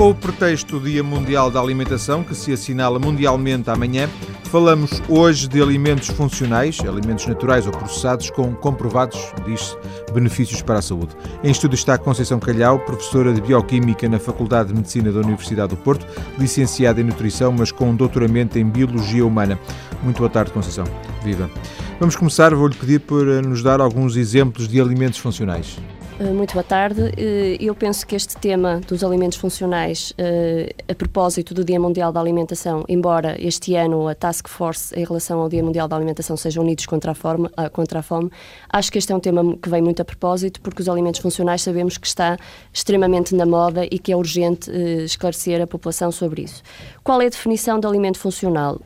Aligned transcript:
Com 0.00 0.12
o 0.12 0.14
pretexto 0.14 0.80
do 0.80 0.88
Dia 0.88 1.02
Mundial 1.02 1.50
da 1.50 1.60
Alimentação, 1.60 2.24
que 2.24 2.34
se 2.34 2.50
assinala 2.50 2.98
mundialmente 2.98 3.68
amanhã, 3.68 4.08
falamos 4.44 5.02
hoje 5.06 5.46
de 5.46 5.60
alimentos 5.60 6.08
funcionais, 6.08 6.80
alimentos 6.80 7.26
naturais 7.26 7.66
ou 7.66 7.72
processados 7.72 8.30
com 8.30 8.54
comprovados, 8.54 9.30
diz 9.44 9.76
benefícios 10.14 10.62
para 10.62 10.78
a 10.78 10.82
saúde. 10.82 11.14
Em 11.44 11.50
estúdio 11.50 11.74
está 11.74 11.98
Conceição 11.98 12.40
Calhau, 12.40 12.78
professora 12.78 13.30
de 13.30 13.42
Bioquímica 13.42 14.08
na 14.08 14.18
Faculdade 14.18 14.70
de 14.70 14.76
Medicina 14.76 15.12
da 15.12 15.20
Universidade 15.20 15.68
do 15.68 15.76
Porto, 15.76 16.06
licenciada 16.38 16.98
em 16.98 17.04
Nutrição, 17.04 17.52
mas 17.52 17.70
com 17.70 17.90
um 17.90 17.94
doutoramento 17.94 18.58
em 18.58 18.64
Biologia 18.64 19.26
Humana. 19.26 19.60
Muito 20.02 20.16
boa 20.16 20.30
tarde, 20.30 20.50
Conceição. 20.50 20.84
Viva. 21.22 21.50
Vamos 21.98 22.16
começar, 22.16 22.54
vou-lhe 22.54 22.74
pedir 22.74 23.00
para 23.00 23.42
nos 23.42 23.62
dar 23.62 23.82
alguns 23.82 24.16
exemplos 24.16 24.66
de 24.66 24.80
alimentos 24.80 25.18
funcionais. 25.18 25.76
Eh, 26.20 26.34
muito 26.34 26.52
boa 26.52 26.62
tarde. 26.62 27.14
Eh, 27.16 27.56
eu 27.58 27.74
penso 27.74 28.06
que 28.06 28.14
este 28.14 28.36
tema 28.36 28.78
dos 28.86 29.02
alimentos 29.02 29.38
funcionais, 29.38 30.12
eh, 30.18 30.74
a 30.86 30.94
propósito 30.94 31.54
do 31.54 31.64
Dia 31.64 31.80
Mundial 31.80 32.12
da 32.12 32.20
Alimentação, 32.20 32.84
embora 32.90 33.36
este 33.40 33.74
ano 33.74 34.06
a 34.06 34.14
Task 34.14 34.46
Force 34.46 34.94
em 34.94 35.02
relação 35.02 35.40
ao 35.40 35.48
Dia 35.48 35.64
Mundial 35.64 35.88
da 35.88 35.96
Alimentação 35.96 36.36
sejam 36.36 36.62
unidos 36.62 36.84
contra 36.84 37.12
a, 37.12 37.14
forma, 37.14 37.50
contra 37.72 38.00
a 38.00 38.02
fome, 38.02 38.30
acho 38.68 38.92
que 38.92 38.98
este 38.98 39.10
é 39.12 39.16
um 39.16 39.20
tema 39.20 39.56
que 39.56 39.70
vem 39.70 39.80
muito 39.80 40.02
a 40.02 40.04
propósito, 40.04 40.60
porque 40.60 40.82
os 40.82 40.90
alimentos 40.90 41.22
funcionais 41.22 41.62
sabemos 41.62 41.96
que 41.96 42.06
está 42.06 42.36
extremamente 42.70 43.34
na 43.34 43.46
moda 43.46 43.86
e 43.90 43.98
que 43.98 44.12
é 44.12 44.16
urgente 44.16 44.70
esclarecer 45.02 45.62
a 45.62 45.66
população 45.66 46.12
sobre 46.12 46.42
isso. 46.42 46.62
Qual 47.02 47.22
é 47.22 47.26
a 47.26 47.30
definição 47.30 47.80
de 47.80 47.86
alimento 47.86 48.18
funcional? 48.18 48.78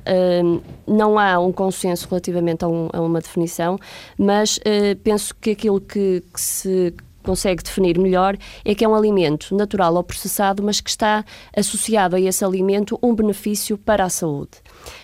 Não 0.87 1.19
há 1.19 1.39
um 1.41 1.51
consenso 1.53 2.07
relativamente 2.09 2.65
a 2.65 2.69
uma 2.69 3.21
definição, 3.21 3.77
mas 4.17 4.61
penso 5.03 5.35
que 5.41 5.51
aquilo 5.51 5.81
que, 5.81 6.23
que 6.33 6.41
se 6.41 6.95
consegue 7.25 7.63
definir 7.63 7.99
melhor 7.99 8.37
é 8.65 8.75
que 8.75 8.85
é 8.85 8.89
um 8.89 8.95
alimento 8.95 9.55
natural 9.57 9.95
ou 9.95 10.05
processado, 10.05 10.63
mas 10.63 10.81
que 10.81 10.91
está 10.91 11.25
associado 11.57 12.17
a 12.17 12.21
esse 12.21 12.45
alimento 12.45 12.99
um 13.03 13.15
benefício 13.15 13.77
para 13.77 14.05
a 14.05 14.09
saúde. 14.09 14.53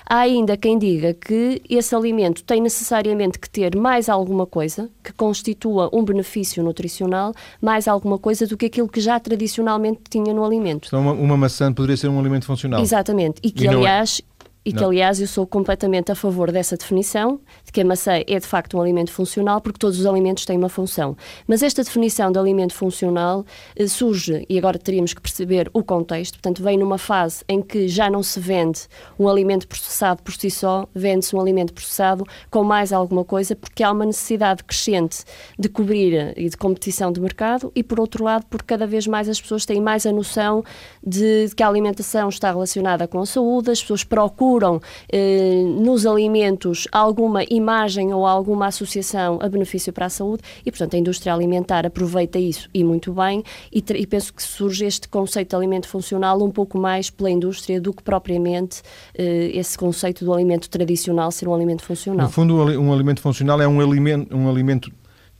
Há 0.08 0.18
ainda 0.18 0.56
quem 0.56 0.78
diga 0.78 1.14
que 1.14 1.62
esse 1.68 1.94
alimento 1.94 2.42
tem 2.42 2.60
necessariamente 2.60 3.38
que 3.38 3.48
ter 3.48 3.76
mais 3.76 4.08
alguma 4.08 4.44
coisa 4.44 4.90
que 5.02 5.12
constitua 5.12 5.88
um 5.92 6.04
benefício 6.04 6.62
nutricional, 6.62 7.32
mais 7.60 7.86
alguma 7.86 8.18
coisa 8.18 8.46
do 8.46 8.56
que 8.56 8.66
aquilo 8.66 8.88
que 8.88 9.00
já 9.00 9.18
tradicionalmente 9.20 10.00
tinha 10.10 10.34
no 10.34 10.44
alimento. 10.44 10.88
Então, 10.88 11.00
uma, 11.00 11.12
uma 11.12 11.36
maçã 11.36 11.72
poderia 11.72 11.96
ser 11.96 12.08
um 12.08 12.18
alimento 12.18 12.44
funcional. 12.44 12.80
Exatamente. 12.80 13.40
E 13.42 13.50
que, 13.50 13.64
e 13.64 13.66
é- 13.66 13.70
aliás, 13.70 14.20
e 14.64 14.72
que, 14.72 14.84
aliás, 14.84 15.20
eu 15.20 15.26
sou 15.26 15.46
completamente 15.46 16.12
a 16.12 16.14
favor 16.14 16.52
dessa 16.52 16.76
definição, 16.76 17.40
de 17.64 17.72
que 17.72 17.80
a 17.80 17.84
maçã 17.84 18.20
é 18.26 18.38
de 18.38 18.46
facto 18.46 18.76
um 18.76 18.80
alimento 18.80 19.10
funcional, 19.10 19.58
porque 19.60 19.78
todos 19.78 19.98
os 19.98 20.04
alimentos 20.04 20.44
têm 20.44 20.58
uma 20.58 20.68
função. 20.68 21.16
Mas 21.46 21.62
esta 21.62 21.82
definição 21.82 22.30
de 22.30 22.38
alimento 22.38 22.74
funcional 22.74 23.44
eh, 23.74 23.86
surge, 23.86 24.44
e 24.48 24.58
agora 24.58 24.78
teríamos 24.78 25.14
que 25.14 25.20
perceber 25.20 25.70
o 25.72 25.82
contexto, 25.82 26.34
portanto, 26.34 26.62
vem 26.62 26.76
numa 26.76 26.98
fase 26.98 27.42
em 27.48 27.62
que 27.62 27.88
já 27.88 28.10
não 28.10 28.22
se 28.22 28.38
vende 28.38 28.80
um 29.18 29.28
alimento 29.28 29.66
processado 29.66 30.22
por 30.22 30.34
si 30.34 30.50
só, 30.50 30.86
vende-se 30.94 31.34
um 31.34 31.40
alimento 31.40 31.72
processado 31.72 32.26
com 32.50 32.62
mais 32.62 32.92
alguma 32.92 33.24
coisa, 33.24 33.56
porque 33.56 33.82
há 33.82 33.90
uma 33.90 34.04
necessidade 34.04 34.62
crescente 34.62 35.24
de 35.58 35.70
cobrir 35.70 36.34
e 36.36 36.50
de 36.50 36.56
competição 36.56 37.10
de 37.10 37.20
mercado, 37.20 37.72
e 37.74 37.82
por 37.82 37.98
outro 37.98 38.22
lado, 38.24 38.44
porque 38.50 38.66
cada 38.66 38.86
vez 38.86 39.06
mais 39.06 39.26
as 39.26 39.40
pessoas 39.40 39.64
têm 39.64 39.80
mais 39.80 40.04
a 40.04 40.12
noção 40.12 40.62
de 41.04 41.48
que 41.56 41.62
a 41.62 41.68
alimentação 41.68 42.28
está 42.28 42.50
relacionada 42.50 43.08
com 43.08 43.20
a 43.20 43.26
saúde, 43.26 43.70
as 43.70 43.80
pessoas 43.80 44.04
procuram 44.04 44.49
procuram 44.50 44.80
eh, 45.12 45.62
nos 45.64 46.04
alimentos 46.04 46.88
alguma 46.90 47.44
imagem 47.48 48.12
ou 48.12 48.26
alguma 48.26 48.66
associação 48.66 49.38
a 49.40 49.48
benefício 49.48 49.92
para 49.92 50.06
a 50.06 50.08
saúde 50.08 50.42
e, 50.66 50.70
portanto, 50.70 50.94
a 50.94 50.98
indústria 50.98 51.32
alimentar 51.32 51.86
aproveita 51.86 52.38
isso 52.38 52.68
e 52.74 52.82
muito 52.82 53.12
bem 53.12 53.44
e, 53.72 53.84
e 53.94 54.06
penso 54.06 54.34
que 54.34 54.42
surge 54.42 54.84
este 54.84 55.08
conceito 55.08 55.50
de 55.50 55.56
alimento 55.56 55.88
funcional 55.88 56.42
um 56.42 56.50
pouco 56.50 56.78
mais 56.78 57.10
pela 57.10 57.30
indústria 57.30 57.80
do 57.80 57.92
que 57.92 58.02
propriamente 58.02 58.82
eh, 59.16 59.50
esse 59.54 59.78
conceito 59.78 60.24
do 60.24 60.34
alimento 60.34 60.68
tradicional 60.68 61.30
ser 61.30 61.48
um 61.48 61.54
alimento 61.54 61.84
funcional. 61.84 62.26
No 62.26 62.32
fundo, 62.32 62.56
um 62.56 62.92
alimento 62.92 63.20
funcional 63.20 63.60
é 63.60 63.68
um 63.68 63.80
alimento, 63.80 64.36
um 64.36 64.48
alimento 64.48 64.90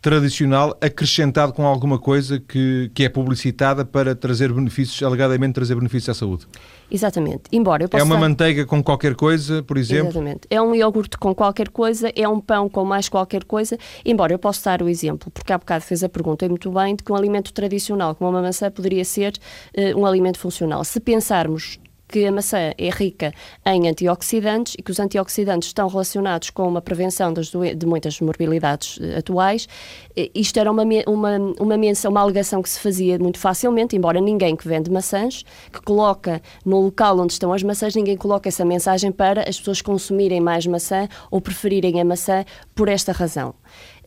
tradicional 0.00 0.76
acrescentado 0.80 1.52
com 1.52 1.66
alguma 1.66 1.98
coisa 1.98 2.40
que, 2.40 2.90
que 2.94 3.04
é 3.04 3.08
publicitada 3.08 3.84
para 3.84 4.14
trazer 4.14 4.52
benefícios, 4.52 5.02
alegadamente 5.02 5.52
trazer 5.52 5.74
benefícios 5.74 6.08
à 6.08 6.18
saúde. 6.18 6.46
Exatamente. 6.90 7.42
Embora 7.52 7.84
eu 7.84 7.88
possa 7.88 8.02
É 8.02 8.04
uma 8.04 8.16
dar... 8.16 8.20
manteiga 8.20 8.66
com 8.66 8.82
qualquer 8.82 9.14
coisa, 9.14 9.62
por 9.62 9.76
exemplo? 9.76 10.08
Exatamente. 10.08 10.40
É 10.50 10.60
um 10.60 10.74
iogurte 10.74 11.16
com 11.16 11.34
qualquer 11.34 11.68
coisa, 11.68 12.12
é 12.14 12.28
um 12.28 12.40
pão 12.40 12.68
com 12.68 12.84
mais 12.84 13.08
qualquer 13.08 13.44
coisa, 13.44 13.78
embora 14.04 14.32
eu 14.32 14.38
possa 14.38 14.70
dar 14.70 14.82
o 14.82 14.88
exemplo, 14.88 15.30
porque 15.30 15.52
há 15.52 15.58
bocado 15.58 15.84
fez 15.84 16.02
a 16.02 16.08
pergunta 16.08 16.44
e 16.44 16.48
muito 16.48 16.70
bem, 16.70 16.96
de 16.96 17.02
que 17.02 17.12
um 17.12 17.14
alimento 17.14 17.52
tradicional 17.52 18.14
como 18.14 18.30
uma 18.30 18.42
maçã 18.42 18.70
poderia 18.70 19.04
ser 19.04 19.34
uh, 19.76 19.98
um 19.98 20.04
alimento 20.04 20.38
funcional. 20.38 20.82
Se 20.84 20.98
pensarmos 21.00 21.78
que 22.10 22.26
a 22.26 22.32
maçã 22.32 22.72
é 22.76 22.90
rica 22.90 23.32
em 23.64 23.88
antioxidantes 23.88 24.74
e 24.76 24.82
que 24.82 24.90
os 24.90 24.98
antioxidantes 24.98 25.68
estão 25.68 25.86
relacionados 25.86 26.50
com 26.50 26.66
uma 26.66 26.82
prevenção 26.82 27.32
de 27.32 27.86
muitas 27.86 28.20
morbilidades 28.20 28.98
eh, 29.00 29.18
atuais. 29.18 29.68
Isto 30.34 30.58
era 30.58 30.70
uma, 30.70 30.82
uma, 31.06 31.38
uma 31.60 31.76
menção, 31.76 32.10
uma 32.10 32.20
alegação 32.20 32.60
que 32.60 32.68
se 32.68 32.80
fazia 32.80 33.18
muito 33.18 33.38
facilmente, 33.38 33.96
embora 33.96 34.20
ninguém 34.20 34.56
que 34.56 34.66
vende 34.66 34.90
maçãs, 34.90 35.44
que 35.72 35.80
coloca 35.82 36.42
no 36.64 36.80
local 36.80 37.18
onde 37.18 37.32
estão 37.32 37.52
as 37.52 37.62
maçãs, 37.62 37.94
ninguém 37.94 38.16
coloca 38.16 38.48
essa 38.48 38.64
mensagem 38.64 39.12
para 39.12 39.48
as 39.48 39.58
pessoas 39.58 39.80
consumirem 39.80 40.40
mais 40.40 40.66
maçã 40.66 41.08
ou 41.30 41.40
preferirem 41.40 42.00
a 42.00 42.04
maçã 42.04 42.44
por 42.74 42.88
esta 42.88 43.12
razão. 43.12 43.54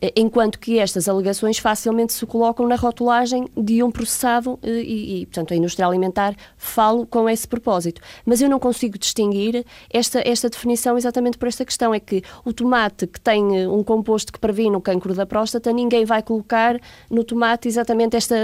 Eh, 0.04 0.12
enquanto 0.16 0.58
que 0.58 0.78
estas 0.78 1.08
alegações 1.08 1.58
facilmente 1.58 2.12
se 2.12 2.26
colocam 2.26 2.68
na 2.68 2.76
rotulagem 2.76 3.48
de 3.56 3.82
um 3.82 3.90
processado 3.90 4.58
eh, 4.62 4.68
e, 4.68 5.22
e, 5.22 5.26
portanto, 5.26 5.54
a 5.54 5.56
indústria 5.56 5.86
alimentar 5.86 6.34
falo 6.58 7.06
com 7.06 7.26
esse 7.26 7.48
propósito. 7.48 8.02
Mas 8.26 8.42
eu 8.42 8.48
não 8.50 8.58
consigo 8.58 8.98
distinguir 8.98 9.64
esta, 9.88 10.20
esta 10.28 10.50
definição 10.50 10.98
exatamente 10.98 11.38
por 11.38 11.48
esta 11.48 11.64
questão, 11.64 11.94
é 11.94 12.00
que 12.00 12.22
o 12.44 12.52
tomate 12.52 13.06
que 13.06 13.18
tem 13.18 13.62
eh, 13.62 13.68
um 13.68 13.82
composto 13.82 14.30
que 14.30 14.38
previne 14.38 14.76
o 14.76 14.80
cancro 14.80 15.14
da 15.14 15.24
próstata, 15.24 15.72
ninguém 15.72 16.04
vai 16.04 16.22
colocar 16.22 16.78
no 17.10 17.24
tomate 17.24 17.66
exatamente 17.68 18.14
esta, 18.14 18.36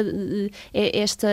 esta, 0.73 1.29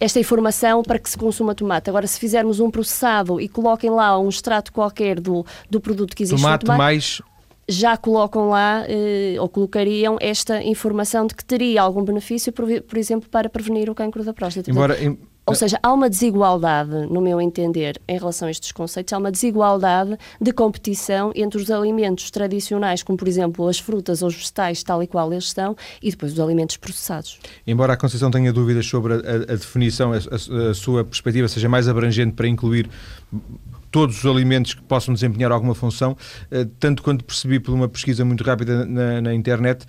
esta 0.00 0.18
informação 0.18 0.82
para 0.82 0.98
que 0.98 1.10
se 1.10 1.18
consuma 1.18 1.54
tomate. 1.54 1.90
Agora, 1.90 2.06
se 2.06 2.18
fizermos 2.18 2.58
um 2.58 2.70
processado 2.70 3.38
e 3.38 3.48
coloquem 3.48 3.90
lá 3.90 4.18
um 4.18 4.30
extrato 4.30 4.72
qualquer 4.72 5.20
do, 5.20 5.44
do 5.68 5.78
produto 5.78 6.16
que 6.16 6.22
existe 6.22 6.40
tomate 6.40 6.64
no 6.64 6.66
tomate... 6.68 6.78
mais 6.78 7.22
já 7.68 7.96
colocam 7.96 8.48
lá 8.48 8.84
eh, 8.88 9.36
ou 9.40 9.48
colocariam 9.48 10.16
esta 10.20 10.62
informação 10.62 11.26
de 11.26 11.34
que 11.34 11.44
teria 11.44 11.82
algum 11.82 12.04
benefício, 12.04 12.52
por, 12.52 12.66
por 12.82 12.98
exemplo, 12.98 13.28
para 13.28 13.48
prevenir 13.48 13.90
o 13.90 13.94
cancro 13.94 14.22
da 14.24 14.32
próstata. 14.32 14.70
Embora, 14.70 14.96
ou 15.48 15.54
seja, 15.54 15.78
há 15.80 15.92
uma 15.92 16.10
desigualdade, 16.10 17.06
no 17.06 17.20
meu 17.20 17.40
entender, 17.40 18.00
em 18.08 18.18
relação 18.18 18.48
a 18.48 18.50
estes 18.50 18.72
conceitos, 18.72 19.12
há 19.12 19.18
uma 19.18 19.30
desigualdade 19.30 20.18
de 20.40 20.52
competição 20.52 21.30
entre 21.36 21.62
os 21.62 21.70
alimentos 21.70 22.32
tradicionais, 22.32 23.04
como 23.04 23.16
por 23.16 23.28
exemplo 23.28 23.68
as 23.68 23.78
frutas 23.78 24.22
ou 24.22 24.28
os 24.28 24.34
vegetais, 24.34 24.82
tal 24.82 25.04
e 25.04 25.06
qual 25.06 25.32
eles 25.32 25.44
estão, 25.44 25.76
e 26.02 26.10
depois 26.10 26.32
os 26.32 26.40
alimentos 26.40 26.76
processados. 26.76 27.38
Embora 27.64 27.92
a 27.92 27.96
Conceição 27.96 28.28
tenha 28.28 28.52
dúvidas 28.52 28.86
sobre 28.86 29.14
a, 29.14 29.16
a, 29.18 29.34
a 29.52 29.56
definição, 29.56 30.12
a, 30.12 30.16
a, 30.16 30.74
sua 30.74 31.04
perspectiva 31.04 31.46
seja 31.46 31.68
mais 31.68 31.86
abrangente 31.86 32.32
para 32.32 32.48
incluir 32.48 32.90
todos 33.90 34.18
os 34.18 34.26
alimentos 34.26 34.74
que 34.74 34.82
possam 34.82 35.14
desempenhar 35.14 35.52
alguma 35.52 35.74
função, 35.74 36.16
eh, 36.50 36.66
tanto 36.78 37.02
quanto 37.02 37.24
percebi 37.24 37.58
por 37.60 37.72
uma 37.74 37.88
pesquisa 37.88 38.24
muito 38.24 38.44
rápida 38.44 38.84
na, 38.84 39.20
na 39.20 39.34
internet, 39.34 39.84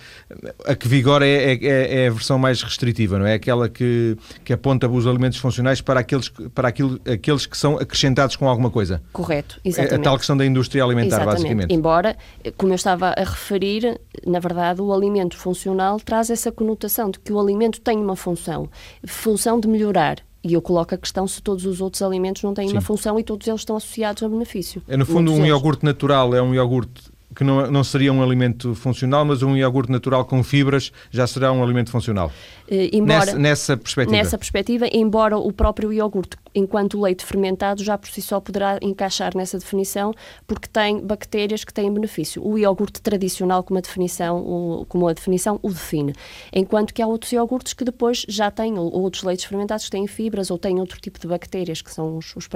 a 0.66 0.74
que 0.74 0.88
vigora 0.88 1.26
é, 1.26 1.54
é, 1.54 2.04
é, 2.04 2.08
a 2.08 2.10
versão 2.10 2.38
mais 2.38 2.62
restritiva, 2.62 3.18
não 3.18 3.26
é? 3.26 3.34
Aquela 3.34 3.68
que, 3.68 4.16
que 4.44 4.52
aponta 4.52 4.88
os 4.88 5.06
alimentos 5.06 5.38
funcionais 5.38 5.80
para, 5.80 6.00
aqueles, 6.00 6.28
para 6.54 6.68
aquilo, 6.68 7.00
aqueles 7.10 7.46
que 7.46 7.56
são 7.56 7.76
acrescentados 7.78 8.36
com 8.36 8.48
alguma 8.48 8.70
coisa. 8.70 9.02
Correto, 9.12 9.60
exatamente. 9.64 9.94
É 9.94 9.96
a 9.96 10.02
tal 10.02 10.16
questão 10.16 10.36
da 10.36 10.46
indústria 10.46 10.84
alimentar, 10.84 11.16
exatamente. 11.16 11.34
basicamente. 11.36 11.74
Embora, 11.74 12.16
como 12.56 12.72
eu 12.72 12.76
estava 12.76 13.14
a 13.16 13.24
referir, 13.24 14.00
na 14.26 14.38
verdade, 14.38 14.80
o 14.80 14.92
alimento 14.92 15.36
funcional 15.36 15.98
traz 16.00 16.30
essa 16.30 16.52
conotação 16.52 17.10
de 17.10 17.18
que 17.18 17.32
o 17.32 17.40
alimento 17.40 17.80
tem 17.80 17.98
uma 17.98 18.16
função, 18.16 18.68
função 19.04 19.60
de 19.60 19.68
melhorar 19.68 20.27
e 20.42 20.52
eu 20.54 20.62
coloco 20.62 20.94
a 20.94 20.98
questão 20.98 21.26
se 21.26 21.42
todos 21.42 21.66
os 21.66 21.80
outros 21.80 22.02
alimentos 22.02 22.42
não 22.42 22.54
têm 22.54 22.68
Sim. 22.68 22.74
uma 22.74 22.80
função 22.80 23.18
e 23.18 23.24
todos 23.24 23.46
eles 23.46 23.60
estão 23.60 23.76
associados 23.76 24.22
a 24.22 24.28
benefício. 24.28 24.82
É, 24.86 24.96
no 24.96 25.04
fundo, 25.04 25.32
um 25.32 25.44
iogurte 25.44 25.84
natural 25.84 26.34
é 26.34 26.40
um 26.42 26.54
iogurte 26.54 27.02
que 27.34 27.44
não, 27.44 27.70
não 27.70 27.84
seria 27.84 28.12
um 28.12 28.22
alimento 28.22 28.74
funcional, 28.74 29.24
mas 29.24 29.42
um 29.42 29.56
iogurte 29.56 29.92
natural 29.92 30.24
com 30.24 30.42
fibras 30.42 30.92
já 31.10 31.26
será 31.26 31.52
um 31.52 31.62
alimento 31.62 31.90
funcional. 31.90 32.32
Uh, 32.70 32.90
embora, 32.92 33.24
nessa, 33.24 33.38
nessa, 33.38 33.76
perspectiva. 33.78 34.16
Nessa 34.16 34.36
perspectiva, 34.36 34.86
embora 34.92 35.38
o 35.38 35.50
próprio 35.50 35.90
iogurte, 35.90 36.36
enquanto 36.54 37.00
leite 37.00 37.24
fermentado, 37.24 37.82
já 37.82 37.96
por 37.96 38.10
si 38.10 38.20
só 38.20 38.40
poderá 38.40 38.78
encaixar 38.82 39.34
nessa 39.34 39.58
definição, 39.58 40.12
porque 40.46 40.68
tem 40.68 41.00
bactérias 41.00 41.64
que 41.64 41.72
têm 41.72 41.90
benefício. 41.90 42.46
O 42.46 42.58
iogurte 42.58 43.00
tradicional, 43.00 43.62
como 43.62 43.78
a 43.78 43.80
definição 43.80 44.38
o, 44.38 44.84
como 44.86 45.08
a 45.08 45.14
definição 45.14 45.58
o 45.62 45.70
define. 45.70 46.12
Enquanto 46.52 46.92
que 46.92 47.00
há 47.00 47.06
outros 47.06 47.32
iogurtes 47.32 47.72
que 47.72 47.84
depois 47.84 48.26
já 48.28 48.50
têm, 48.50 48.78
ou 48.78 48.92
outros 48.92 49.22
leites 49.22 49.46
fermentados 49.46 49.86
que 49.86 49.90
têm 49.90 50.06
fibras 50.06 50.50
ou 50.50 50.58
têm 50.58 50.78
outro 50.78 51.00
tipo 51.00 51.18
de 51.18 51.26
bactérias, 51.26 51.80
que 51.80 51.90
são 51.90 52.18
os, 52.18 52.36
os, 52.36 52.46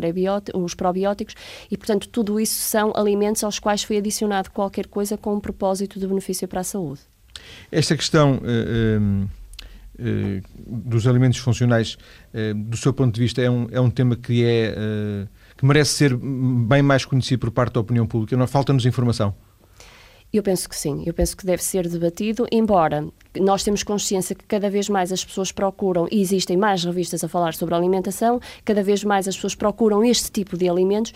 os 0.55 0.75
probióticos, 0.75 1.35
e 1.71 1.77
portanto 1.79 2.07
tudo 2.11 2.39
isso 2.39 2.61
são 2.61 2.93
alimentos 2.95 3.43
aos 3.43 3.59
quais 3.59 3.83
foi 3.83 3.97
adicionado 3.97 4.51
qualquer 4.51 4.89
coisa 4.89 5.17
com 5.17 5.35
um 5.35 5.41
propósito 5.41 5.99
de 5.99 6.07
benefício 6.07 6.47
para 6.47 6.61
a 6.61 6.65
saúde. 6.65 7.01
Esta 7.71 7.97
questão. 7.97 8.35
Uh, 8.35 9.23
uh 9.23 9.29
eh, 9.39 9.42
dos 10.67 11.07
alimentos 11.07 11.39
funcionais, 11.39 11.97
eh, 12.33 12.55
do 12.55 12.77
seu 12.77 12.93
ponto 12.93 13.15
de 13.15 13.21
vista, 13.21 13.41
é 13.41 13.51
um, 13.51 13.69
é 13.71 13.81
um 13.81 13.91
tema 13.91 14.17
que, 14.17 14.45
é, 14.45 14.75
eh, 14.77 15.27
que 15.57 15.65
merece 15.65 15.93
ser 15.93 16.17
bem 16.17 16.83
mais 16.83 17.05
conhecido 17.05 17.41
por 17.41 17.51
parte 17.51 17.75
da 17.75 17.81
opinião 17.81 18.07
pública? 18.07 18.47
Falta-nos 18.47 18.87
informação? 18.87 19.35
Eu 20.33 20.43
penso 20.43 20.67
que 20.67 20.75
sim, 20.75 21.03
eu 21.05 21.13
penso 21.13 21.37
que 21.37 21.45
deve 21.45 21.63
ser 21.63 21.87
debatido, 21.87 22.47
embora 22.51 23.07
nós 23.39 23.63
temos 23.63 23.83
consciência 23.83 24.35
que 24.35 24.47
cada 24.47 24.71
vez 24.71 24.89
mais 24.89 25.13
as 25.13 25.23
pessoas 25.23 25.53
procuram, 25.53 26.09
e 26.11 26.23
existem 26.23 26.57
mais 26.57 26.83
revistas 26.85 27.23
a 27.23 27.29
falar 27.29 27.53
sobre 27.53 27.75
alimentação, 27.75 28.41
cada 28.65 28.83
vez 28.83 29.05
mais 29.05 29.29
as 29.29 29.35
pessoas 29.35 29.55
procuram 29.55 30.03
este 30.03 30.33
tipo 30.33 30.57
de 30.57 30.71
alimentos 30.71 31.13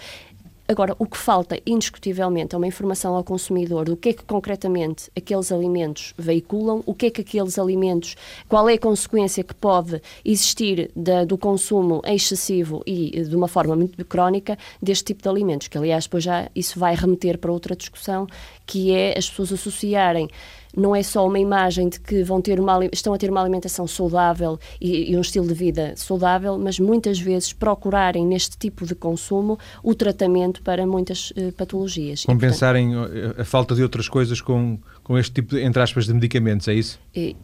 Agora, 0.68 0.96
o 0.98 1.06
que 1.06 1.16
falta, 1.16 1.60
indiscutivelmente, 1.64 2.54
é 2.54 2.58
uma 2.58 2.66
informação 2.66 3.14
ao 3.14 3.22
consumidor 3.22 3.84
do 3.84 3.96
que 3.96 4.08
é 4.08 4.12
que 4.12 4.24
concretamente 4.24 5.08
aqueles 5.16 5.52
alimentos 5.52 6.12
veiculam, 6.18 6.82
o 6.84 6.92
que 6.92 7.06
é 7.06 7.10
que 7.10 7.20
aqueles 7.20 7.56
alimentos, 7.56 8.16
qual 8.48 8.68
é 8.68 8.74
a 8.74 8.78
consequência 8.78 9.44
que 9.44 9.54
pode 9.54 10.02
existir 10.24 10.90
da, 10.96 11.24
do 11.24 11.38
consumo 11.38 12.02
excessivo 12.04 12.82
e 12.84 13.22
de 13.22 13.36
uma 13.36 13.46
forma 13.46 13.76
muito 13.76 14.04
crónica 14.04 14.58
deste 14.82 15.04
tipo 15.04 15.22
de 15.22 15.28
alimentos, 15.28 15.68
que 15.68 15.78
aliás 15.78 16.04
depois 16.04 16.24
já 16.24 16.50
isso 16.54 16.80
vai 16.80 16.96
remeter 16.96 17.38
para 17.38 17.52
outra 17.52 17.76
discussão, 17.76 18.26
que 18.66 18.92
é 18.92 19.16
as 19.16 19.30
pessoas 19.30 19.52
associarem 19.52 20.28
não 20.76 20.94
é 20.94 21.02
só 21.02 21.26
uma 21.26 21.38
imagem 21.38 21.88
de 21.88 21.98
que 21.98 22.22
vão 22.22 22.40
ter 22.40 22.60
uma, 22.60 22.84
estão 22.92 23.14
a 23.14 23.18
ter 23.18 23.30
uma 23.30 23.40
alimentação 23.40 23.86
saudável 23.86 24.58
e, 24.80 25.10
e 25.10 25.16
um 25.16 25.20
estilo 25.20 25.48
de 25.48 25.54
vida 25.54 25.94
saudável, 25.96 26.58
mas 26.58 26.78
muitas 26.78 27.18
vezes 27.18 27.52
procurarem 27.52 28.26
neste 28.26 28.58
tipo 28.58 28.84
de 28.86 28.94
consumo 28.94 29.58
o 29.82 29.94
tratamento 29.94 30.62
para 30.62 30.86
muitas 30.86 31.30
uh, 31.30 31.52
patologias. 31.56 32.24
Compensarem 32.24 32.92
e, 32.92 32.94
portanto, 32.94 33.40
a 33.40 33.44
falta 33.44 33.74
de 33.74 33.82
outras 33.82 34.08
coisas 34.08 34.40
com, 34.40 34.78
com 35.02 35.16
este 35.18 35.32
tipo, 35.32 35.54
de, 35.54 35.62
entre 35.62 35.82
aspas, 35.82 36.06
de 36.06 36.12
medicamentos, 36.12 36.68
é 36.68 36.74
isso? 36.74 37.00
E, 37.14 37.34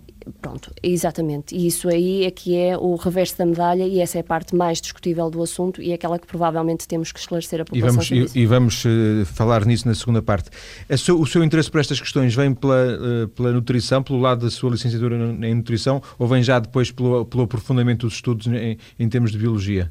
Pronto, 0.40 0.72
exatamente. 0.82 1.54
E 1.54 1.66
isso 1.66 1.88
aí 1.88 2.24
é 2.24 2.30
que 2.30 2.56
é 2.56 2.76
o 2.76 2.94
reverso 2.96 3.38
da 3.38 3.46
medalha 3.46 3.84
e 3.84 4.00
essa 4.00 4.18
é 4.18 4.20
a 4.20 4.24
parte 4.24 4.54
mais 4.54 4.80
discutível 4.80 5.30
do 5.30 5.42
assunto 5.42 5.82
e 5.82 5.90
é 5.90 5.94
aquela 5.94 6.18
que 6.18 6.26
provavelmente 6.26 6.86
temos 6.86 7.12
que 7.12 7.18
esclarecer 7.18 7.60
a 7.60 7.64
população. 7.64 8.02
E 8.02 8.20
vamos, 8.20 8.34
e, 8.34 8.38
e 8.38 8.46
vamos 8.46 8.84
uh, 8.84 9.24
falar 9.26 9.64
nisso 9.64 9.86
na 9.86 9.94
segunda 9.94 10.22
parte. 10.22 10.50
Seu, 10.96 11.20
o 11.20 11.26
seu 11.26 11.42
interesse 11.42 11.70
por 11.70 11.80
estas 11.80 12.00
questões 12.00 12.34
vem 12.34 12.54
pela, 12.54 13.24
uh, 13.24 13.28
pela 13.28 13.52
nutrição, 13.52 14.02
pelo 14.02 14.20
lado 14.20 14.44
da 14.44 14.50
sua 14.50 14.70
licenciatura 14.70 15.16
em 15.16 15.54
nutrição 15.54 16.02
ou 16.18 16.26
vem 16.26 16.42
já 16.42 16.58
depois 16.58 16.90
pelo, 16.90 17.24
pelo 17.24 17.44
aprofundamento 17.44 18.06
dos 18.06 18.14
estudos 18.14 18.46
em, 18.46 18.78
em 18.98 19.08
termos 19.08 19.32
de 19.32 19.38
biologia? 19.38 19.90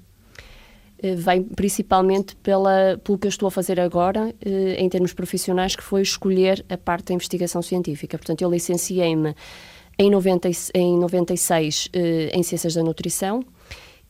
Eh, 1.02 1.16
vem 1.16 1.44
principalmente 1.44 2.36
pela, 2.38 3.00
pelo 3.04 3.18
que 3.18 3.28
eu 3.28 3.30
estou 3.30 3.48
a 3.48 3.52
fazer 3.52 3.80
agora, 3.80 4.34
em 4.78 4.88
termos 4.88 5.14
profissionais, 5.14 5.76
que 5.76 5.84
foi 5.84 6.02
escolher 6.02 6.64
a 6.70 6.78
parte 6.78 7.08
da 7.08 7.14
investigação 7.14 7.62
científica. 7.62 8.18
Portanto, 8.18 8.42
eu 8.42 8.52
licenciei-me 8.52 9.36
em, 10.02 10.10
90, 10.10 10.50
em 10.74 10.98
96 10.98 11.90
eh, 11.94 12.32
em 12.34 12.42
Ciências 12.42 12.74
da 12.74 12.84
Nutrição. 12.84 13.44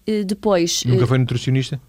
Eh, 0.07 0.23
depois... 0.23 0.83
Nunca 0.85 1.03
eh, 1.03 1.07
foi 1.07 1.17
nutricionista? 1.17 1.81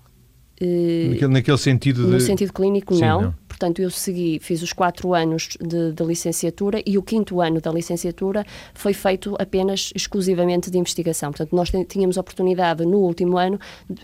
Naquele, 0.61 1.33
naquele, 1.33 1.59
sentido 1.59 2.05
de... 2.05 2.11
No 2.13 2.21
sentido 2.21 2.53
clínico, 2.53 2.95
Sim, 2.95 3.01
não. 3.01 3.23
não. 3.23 3.35
Portanto, 3.49 3.81
eu 3.81 3.91
segui, 3.91 4.39
fiz 4.41 4.63
os 4.63 4.73
quatro 4.73 5.13
anos 5.13 5.51
de, 5.61 5.93
de, 5.93 6.05
licenciatura 6.05 6.83
e 6.87 6.99
o 6.99 7.03
quinto 7.03 7.41
ano 7.41 7.61
da 7.61 7.71
licenciatura 7.71 8.45
foi 8.75 8.93
feito 8.93 9.37
apenas, 9.39 9.93
exclusivamente 9.95 10.71
de 10.71 10.79
investigação. 10.79 11.31
Portanto, 11.31 11.55
nós 11.55 11.71
tínhamos 11.89 12.17
oportunidade 12.17 12.85
no 12.85 12.99
último 12.99 13.39
ano, 13.39 13.59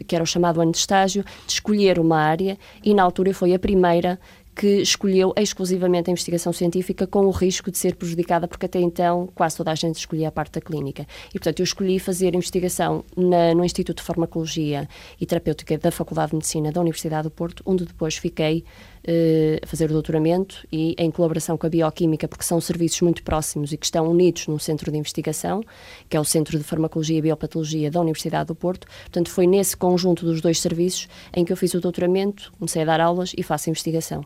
que 0.07 0.15
era 0.15 0.23
o 0.23 0.27
chamado 0.27 0.61
ano 0.61 0.73
de 0.73 0.79
estágio, 0.79 1.25
de 1.47 1.53
escolher 1.53 1.99
uma 1.99 2.19
área 2.19 2.59
e 2.85 2.95
na 2.95 3.03
altura 3.03 3.33
foi 3.35 3.55
a 3.55 3.59
primeira 3.59 4.19
que 4.59 4.83
escolheu 4.83 5.33
exclusivamente 5.37 6.11
a 6.11 6.13
investigação 6.13 6.53
científica 6.53 7.07
com 7.07 7.25
o 7.27 7.31
risco 7.31 7.71
de 7.71 7.79
ser 7.79 7.95
prejudicada, 7.95 8.49
porque 8.49 8.67
até 8.67 8.81
então 8.81 9.29
quase 9.33 9.57
toda 9.57 9.71
a 9.71 9.75
gente 9.77 9.99
escolhia 9.99 10.27
a 10.27 10.33
parte 10.33 10.55
da 10.55 10.61
clínica. 10.61 11.07
E, 11.29 11.39
portanto, 11.39 11.61
eu 11.61 11.65
escolhi 11.65 12.01
fazer 12.01 12.35
investigação 12.35 13.05
na, 13.17 13.55
no 13.55 13.65
Instituto 13.65 13.99
de 13.99 14.03
Farmacologia 14.03 14.89
e 15.21 15.25
Terapêutica 15.25 15.79
da 15.79 15.93
Faculdade 15.93 16.31
de 16.31 16.37
Medicina 16.39 16.73
da 16.73 16.81
Universidade 16.81 17.23
do 17.23 17.31
Porto, 17.31 17.63
onde 17.65 17.85
depois 17.85 18.17
fiquei 18.17 18.65
uh, 19.05 19.61
a 19.63 19.67
fazer 19.69 19.91
o 19.91 19.93
doutoramento 19.93 20.67
e 20.73 20.97
em 20.99 21.09
colaboração 21.09 21.57
com 21.57 21.65
a 21.65 21.71
Bioquímica, 21.71 22.27
porque 22.27 22.43
são 22.43 22.61
serviços 22.61 23.01
muito 23.03 23.23
próximos 23.23 23.73
e 23.73 23.77
que 23.77 23.87
estão 23.87 24.11
unidos 24.11 24.49
num 24.49 24.59
centro 24.59 24.91
de 24.91 24.99
investigação, 24.99 25.63
que 26.09 26.17
é 26.17 26.21
o 26.21 26.25
Centro 26.25 26.59
de 26.59 26.65
Farmacologia 26.65 27.19
e 27.19 27.23
Biopatologia 27.23 27.93
da 27.93 28.01
Universidade 28.01 28.49
do 28.49 28.57
Porto. 28.57 28.89
Portanto, 29.03 29.31
foi 29.31 29.47
nesse 29.47 29.77
conjunto 29.77 30.27
dos 30.27 30.41
dois 30.41 30.59
serviços 30.59 31.07
em 31.33 31.45
que 31.45 31.53
eu 31.53 31.57
fiz 31.57 31.75
o 31.75 31.81
doutoramento, 31.81 32.53
comecei 32.59 32.83
a 32.83 32.85
dar 32.85 33.01
aulas 33.01 33.33
e 33.39 33.45
faço 33.45 33.71
investigação. 33.71 34.25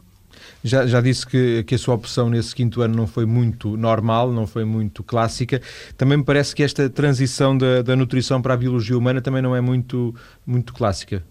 Já, 0.62 0.86
já 0.86 1.00
disse 1.00 1.26
que, 1.26 1.64
que 1.64 1.74
a 1.74 1.78
sua 1.78 1.94
opção 1.94 2.28
nesse 2.30 2.54
quinto 2.54 2.82
ano 2.82 2.94
não 2.94 3.06
foi 3.06 3.26
muito 3.26 3.76
normal, 3.76 4.32
não 4.32 4.46
foi 4.46 4.64
muito 4.64 5.02
clássica. 5.02 5.60
Também 5.96 6.18
me 6.18 6.24
parece 6.24 6.54
que 6.54 6.62
esta 6.62 6.88
transição 6.88 7.56
da, 7.56 7.82
da 7.82 7.96
nutrição 7.96 8.40
para 8.40 8.54
a 8.54 8.56
biologia 8.56 8.96
humana 8.96 9.20
também 9.20 9.42
não 9.42 9.54
é 9.54 9.60
muito, 9.60 10.14
muito 10.46 10.72
clássica 10.72 11.22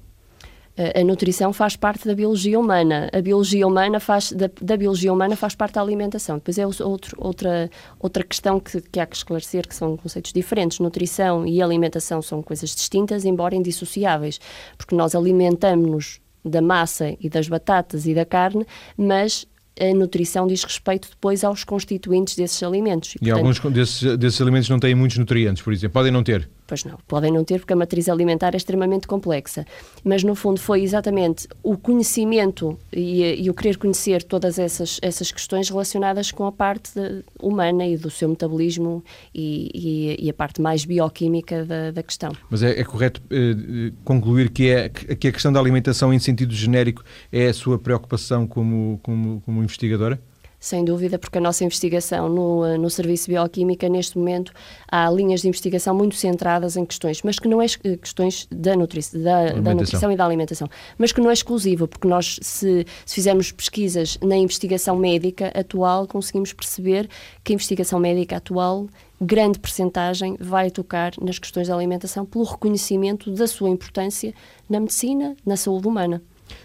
a 0.96 1.04
nutrição 1.04 1.52
faz 1.52 1.76
parte 1.76 2.08
da 2.08 2.16
biologia 2.16 2.60
humana. 2.60 3.10
A 3.14 3.22
biologia 3.22 3.68
humana 3.68 4.00
faz 4.00 4.32
da, 4.32 4.50
da 4.62 4.78
biologia 4.78 5.12
humana 5.12 5.36
faz 5.36 5.54
parte 5.54 5.76
da 5.76 5.82
alimentação. 5.82 6.38
Depois 6.38 6.58
é 6.58 6.66
outro, 6.66 7.16
outra 7.18 7.70
outra 8.00 8.24
questão 8.24 8.60
que, 8.60 8.82
que 8.82 9.00
há 9.00 9.06
que 9.06 9.16
esclarecer 9.16 9.68
que 9.68 9.76
são 9.76 9.98
conceitos 9.98 10.32
diferentes. 10.32 10.80
Nutrição 10.80 11.46
e 11.46 11.62
alimentação 11.62 12.22
são 12.22 12.42
coisas 12.42 12.74
distintas, 12.74 13.26
embora 13.26 13.56
indissociáveis, 13.56 14.40
porque 14.78 14.96
nós 14.96 15.14
alimentamos-nos 15.14 16.22
da 16.44 16.62
massa 16.62 17.16
e 17.20 17.30
das 17.30 17.48
batatas 17.48 18.06
e 18.06 18.14
da 18.14 18.26
carne, 18.26 18.66
mas 18.98 19.46
a 19.80 19.94
nutrição 19.94 20.48
diz 20.48 20.64
respeito 20.64 21.10
depois 21.10 21.44
aos 21.44 21.64
constituintes 21.64 22.36
desses 22.36 22.62
alimentos. 22.62 23.16
E, 23.16 23.16
e 23.16 23.20
portanto, 23.20 23.38
alguns 23.38 23.60
desses, 23.74 24.18
desses 24.18 24.42
alimentos 24.42 24.70
não 24.70 24.80
têm 24.80 24.94
muitos 24.94 25.18
nutrientes, 25.18 25.64
por 25.64 25.74
exemplo, 25.74 25.94
podem 25.94 26.12
não 26.12 26.24
ter? 26.24 26.50
Pois 26.72 26.86
não, 26.86 26.98
podem 27.06 27.34
não 27.34 27.44
ter 27.44 27.60
porque 27.60 27.74
a 27.74 27.76
matriz 27.76 28.08
alimentar 28.08 28.54
é 28.54 28.56
extremamente 28.56 29.06
complexa. 29.06 29.66
Mas 30.06 30.24
no 30.24 30.34
fundo 30.36 30.58
foi 30.58 30.84
exatamente 30.84 31.46
o 31.62 31.78
conhecimento 31.78 32.80
e, 32.94 33.44
e 33.44 33.50
o 33.50 33.54
querer 33.54 33.76
conhecer 33.76 34.24
todas 34.24 34.58
essas, 34.58 34.98
essas 35.02 35.34
questões 35.34 35.68
relacionadas 35.68 36.32
com 36.32 36.46
a 36.46 36.52
parte 36.54 36.94
de, 36.98 37.26
humana 37.42 37.86
e 37.86 37.98
do 37.98 38.10
seu 38.10 38.30
metabolismo 38.30 39.04
e, 39.36 39.70
e, 40.18 40.28
e, 40.28 40.30
a 40.30 40.34
parte 40.34 40.62
mais 40.62 40.86
bioquímica 40.86 41.66
da, 41.66 41.92
da 41.92 42.02
questão. 42.02 42.32
Mas 42.50 42.64
é, 42.64 42.80
é 42.80 42.86
correto 42.86 43.22
eh, 43.30 43.92
concluir 44.06 44.50
que, 44.50 44.70
é, 44.70 44.88
que 44.88 45.28
a 45.28 45.32
questão 45.34 45.52
da 45.52 45.60
alimentação 45.60 46.14
em 46.14 46.20
sentido 46.20 46.54
genérico 46.54 47.04
é 47.34 47.48
a 47.48 47.54
sua 47.54 47.78
preocupação 47.78 48.48
como, 48.48 48.98
como, 49.04 49.42
como 49.42 49.62
investigadora? 49.62 50.18
Sem 50.62 50.86
dúvida, 50.86 51.18
porque 51.18 51.40
a 51.40 51.42
nossa 51.42 51.66
investigação 51.66 52.30
no, 52.30 52.64
eh, 52.64 52.78
no 52.78 52.88
Serviço 52.88 53.26
de 53.26 53.32
Bioquímica, 53.32 53.90
neste 53.90 54.16
momento, 54.16 54.54
há 54.88 55.10
linhas 55.10 55.42
de 55.42 55.48
investigação 55.48 55.96
muito 55.96 56.16
centradas 56.16 56.78
em 56.78 56.86
questões, 56.86 57.24
mas 57.24 57.40
que 57.40 57.48
não 57.48 57.60
é 57.60 57.66
eh, 57.84 57.98
questões 57.98 58.48
da, 58.52 58.76
nutri 58.76 59.02
da, 59.12 59.54
da 59.54 59.74
nutrição 59.74 60.12
e 60.12 60.16
da 60.16 60.24
alimentação, 60.24 60.70
mas 61.00 61.12
que 61.12 61.20
não 61.20 61.32
é 61.32 61.34
exclusivo, 61.34 61.88
porque 61.88 62.08
nós, 62.08 62.38
se, 62.44 62.86
se 63.04 63.16
fizermos 63.16 63.52
pesquisas 63.52 64.20
na 64.22 64.38
investigação 64.38 64.96
médica 64.96 65.48
atual, 65.48 66.08
conseguimos 66.08 66.54
perceber 66.54 67.10
que 67.44 67.54
a 67.54 67.56
investigação 67.56 68.00
médica 68.00 68.38
atual 68.38 68.88
grande 69.20 69.60
percentagem 69.60 70.38
vai 70.40 70.70
tocar 70.70 71.14
nas 71.20 71.40
questões 71.40 71.68
da 71.68 71.76
alimentação 71.76 72.24
pelo 72.24 72.44
reconhecimento 72.44 73.32
da 73.32 73.48
sua 73.48 73.70
importância 73.70 74.34
na 74.70 74.80
medicina, 74.80 75.36
na 75.44 75.58
saúde 75.58 75.88
humana. 75.88 76.22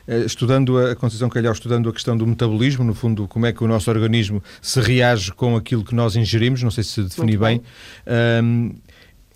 Eh, 0.07 0.21
estudando 0.21 0.79
a 0.79 0.95
Conceição 0.95 1.29
Calhau, 1.29 1.53
estudando 1.53 1.89
a 1.89 1.93
questão 1.93 2.17
do 2.17 2.27
metabolismo, 2.27 2.85
no 2.85 2.95
fundo, 2.95 3.27
como 3.27 3.47
é 3.47 3.53
que 3.53 3.63
o 3.63 3.69
nosso 3.69 3.91
organismo 3.91 4.43
se 4.61 4.81
reage 4.81 5.33
com 5.33 5.57
aquilo 5.57 5.85
que 5.85 5.95
nós 5.95 6.17
ingerimos, 6.17 6.63
não 6.63 6.71
sei 6.71 6.85
se 6.85 7.03
defini 7.03 7.37
bem. 7.37 7.63
bem. 8.07 8.83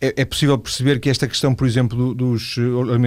é, 0.01 0.23
é, 0.23 0.25
possível 0.25 0.59
perceber 0.59 0.99
que 0.99 1.11
esta 1.11 1.29
questão, 1.29 1.55
por 1.55 1.67
exemplo, 1.67 2.15
dos 2.15 2.57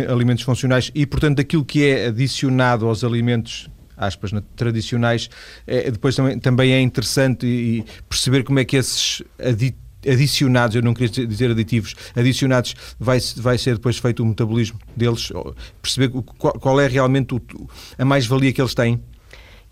alimentos 0.10 0.44
funcionais 0.44 0.92
e, 0.94 1.06
portanto, 1.06 1.38
daquilo 1.38 1.66
que 1.66 1.86
é 1.86 2.08
adicionado 2.08 2.88
aos 2.88 3.04
alimentos 3.04 3.70
aspas, 3.96 4.32
tradicionais, 4.56 5.30
é, 5.66 5.90
depois 5.92 6.16
também, 6.16 6.40
também 6.40 6.74
é 6.74 6.82
interessante 6.82 7.46
e 7.46 7.86
perceber 8.10 8.44
como 8.44 8.60
é 8.60 8.66
que 8.66 8.76
esses 8.76 9.22
aditivos 9.40 9.83
adicionados, 10.08 10.76
eu 10.76 10.82
não 10.82 10.94
queria 10.94 11.26
dizer 11.28 11.52
aditivos, 11.52 11.96
adicionados, 12.16 12.76
vai, 13.00 13.20
vai 13.38 13.58
ser 13.58 13.76
depois 13.76 13.98
feito 13.98 14.24
o 14.24 14.26
metabolismo 14.26 14.80
deles, 14.96 15.32
perceber 15.82 16.10
qual, 16.38 16.54
qual 16.54 16.82
é 16.82 16.88
realmente 16.88 17.36
o, 17.36 17.42
a 17.98 18.06
mais-valia 18.06 18.52
que 18.52 18.62
eles 18.62 18.74
têm 18.74 19.02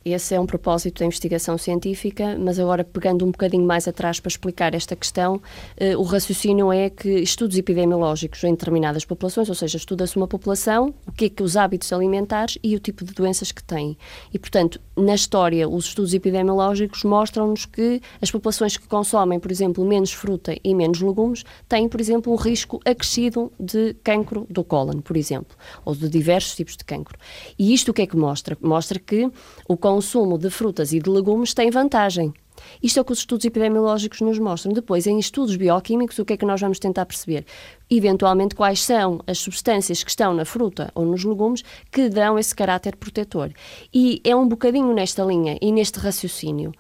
esse 0.04 0.34
é 0.34 0.40
um 0.40 0.46
propósito 0.46 1.00
da 1.00 1.06
investigação 1.06 1.58
científica, 1.58 2.36
mas 2.40 2.60
agora 2.60 2.84
pegando 2.84 3.24
um 3.24 3.32
bocadinho 3.32 3.66
mais 3.66 3.88
atrás 3.88 4.20
para 4.20 4.30
explicar 4.30 4.74
esta 4.74 4.96
questão, 4.96 5.40
eh, 5.78 5.96
o 5.96 6.02
raciocínio 6.02 6.72
é 6.74 6.90
que 6.90 7.10
estudos 7.20 7.56
epidemiológicos 7.58 8.44
em 8.44 8.52
determinadas 8.52 9.06
populações, 9.06 9.48
ou 9.48 9.56
seja, 9.56 9.78
estuda-se 9.78 10.18
uma 10.18 10.28
população, 10.28 10.94
o 11.08 11.12
que 11.12 11.26
é 11.26 11.30
que 11.30 11.44
os 11.44 11.56
hábitos 11.56 11.94
alimentares 11.94 12.58
e 12.64 12.76
o 12.76 12.80
tipo 12.80 13.06
de 13.06 13.14
doenças 13.14 13.52
que 13.52 13.64
têm. 13.64 13.96
E, 14.34 14.40
portanto, 14.40 14.82
na 14.98 15.14
história, 15.14 15.70
os 15.70 15.86
estudos 15.86 16.14
epidemiológicos 16.14 17.04
mostram-nos 17.04 17.66
que 17.66 18.02
as 18.20 18.32
populações 18.32 18.78
que 18.78 18.88
consomem, 18.88 19.40
por 19.40 19.52
exemplo, 19.52 19.86
menos 19.86 20.12
fruta 20.12 20.56
e 20.64 20.74
menos 20.74 21.00
legumes, 21.00 21.44
têm, 21.70 21.88
por 21.88 22.02
exemplo, 22.02 22.34
um 22.34 22.36
risco 22.36 22.80
acrescido 22.86 23.52
de 23.60 23.96
cancro 24.04 24.48
do 24.50 24.64
cólon, 24.64 25.00
por 25.02 25.16
exemplo, 25.16 25.56
ou 25.86 25.94
de 25.94 26.10
diversos 26.10 26.56
tipos 26.56 26.76
de 26.76 26.84
cancro. 26.84 27.18
E 27.58 27.74
isto 27.74 27.92
o 27.92 27.94
que 27.94 28.02
é 28.02 28.08
que 28.08 28.18
mostra? 28.18 28.58
Mostra 28.62 29.00
que 29.00 29.30
o 29.68 29.78
consumo 29.92 30.38
de 30.38 30.50
frutas 30.50 30.94
e 30.94 31.00
de 31.02 31.10
legumes 31.10 31.54
tem 31.54 31.70
vantagem. 31.70 32.34
Isto 32.82 33.00
é 33.00 33.02
o 33.02 33.06
que 33.06 33.12
os 33.12 33.20
estudos 33.20 33.46
epidemiológicos 33.46 34.22
nos 34.22 34.40
mostram. 34.40 34.72
Depois, 34.72 35.06
em 35.06 35.20
estudos 35.20 35.58
bioquímicos, 35.58 36.18
o 36.18 36.24
que 36.24 36.32
é 36.32 36.38
que 36.38 36.46
nós 36.46 36.62
vamos 36.62 36.80
tentar 36.80 37.06
perceber? 37.06 37.44
Eventualmente, 37.90 38.56
quais 38.56 38.82
são 38.82 39.20
as 39.28 39.40
substâncias 39.40 40.02
que 40.02 40.10
estão 40.10 40.34
na 40.34 40.46
fruta 40.46 40.90
ou 40.96 41.06
nos 41.06 41.26
legumes 41.26 41.62
que 41.92 42.08
dão 42.08 42.40
esse 42.40 42.56
caráter 42.56 42.96
protetor. 42.96 43.52
E 43.94 44.22
é 44.24 44.34
um 44.34 44.48
bocadinho 44.48 44.94
nesta 44.94 45.24
linha 45.24 45.58
e 45.62 45.74
neste 45.74 46.00
raciocínio 46.00 46.72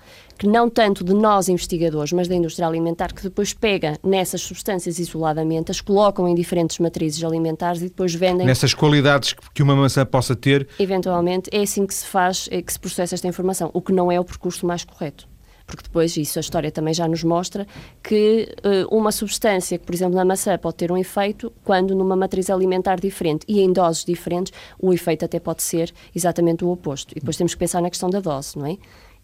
que 0.41 0.47
não 0.47 0.67
tanto 0.67 1.03
de 1.03 1.13
nós 1.13 1.47
investigadores, 1.49 2.11
mas 2.11 2.27
da 2.27 2.33
indústria 2.33 2.67
alimentar, 2.67 3.13
que 3.13 3.21
depois 3.21 3.53
pega 3.53 3.99
nessas 4.03 4.41
substâncias 4.41 4.97
isoladamente, 4.97 5.69
as 5.69 5.79
colocam 5.79 6.27
em 6.27 6.33
diferentes 6.33 6.79
matrizes 6.79 7.23
alimentares 7.23 7.79
e 7.79 7.89
depois 7.89 8.15
vendem. 8.15 8.47
Nessas 8.47 8.73
qualidades 8.73 9.35
que 9.53 9.61
uma 9.61 9.75
maçã 9.75 10.03
possa 10.03 10.35
ter. 10.35 10.67
Eventualmente, 10.79 11.47
é 11.53 11.61
assim 11.61 11.85
que 11.85 11.93
se 11.93 12.07
faz, 12.07 12.49
é 12.49 12.59
que 12.59 12.73
se 12.73 12.79
processa 12.79 13.13
esta 13.13 13.27
informação, 13.27 13.69
o 13.71 13.83
que 13.83 13.93
não 13.93 14.11
é 14.11 14.19
o 14.19 14.23
percurso 14.23 14.65
mais 14.65 14.83
correto 14.83 15.29
porque 15.63 15.83
depois 15.83 16.17
isso 16.17 16.37
a 16.37 16.41
história 16.41 16.69
também 16.69 16.93
já 16.93 17.07
nos 17.07 17.23
mostra 17.23 17.65
que 18.03 18.53
uh, 18.57 18.93
uma 18.93 19.09
substância 19.09 19.77
que, 19.77 19.85
por 19.85 19.95
exemplo, 19.95 20.15
na 20.15 20.25
maçã 20.25 20.57
pode 20.57 20.75
ter 20.75 20.91
um 20.91 20.97
efeito, 20.97 21.53
quando 21.63 21.95
numa 21.95 22.13
matriz 22.13 22.49
alimentar 22.49 22.99
diferente 22.99 23.45
e 23.47 23.61
em 23.61 23.71
doses 23.71 24.03
diferentes, 24.03 24.51
o 24.77 24.91
efeito 24.91 25.23
até 25.23 25.39
pode 25.39 25.63
ser 25.63 25.93
exatamente 26.13 26.65
o 26.65 26.69
oposto. 26.69 27.13
E 27.13 27.21
depois 27.21 27.37
temos 27.37 27.53
que 27.53 27.59
pensar 27.59 27.81
na 27.81 27.89
questão 27.89 28.09
da 28.09 28.19
dose, 28.19 28.59
não 28.59 28.65
é? 28.65 28.77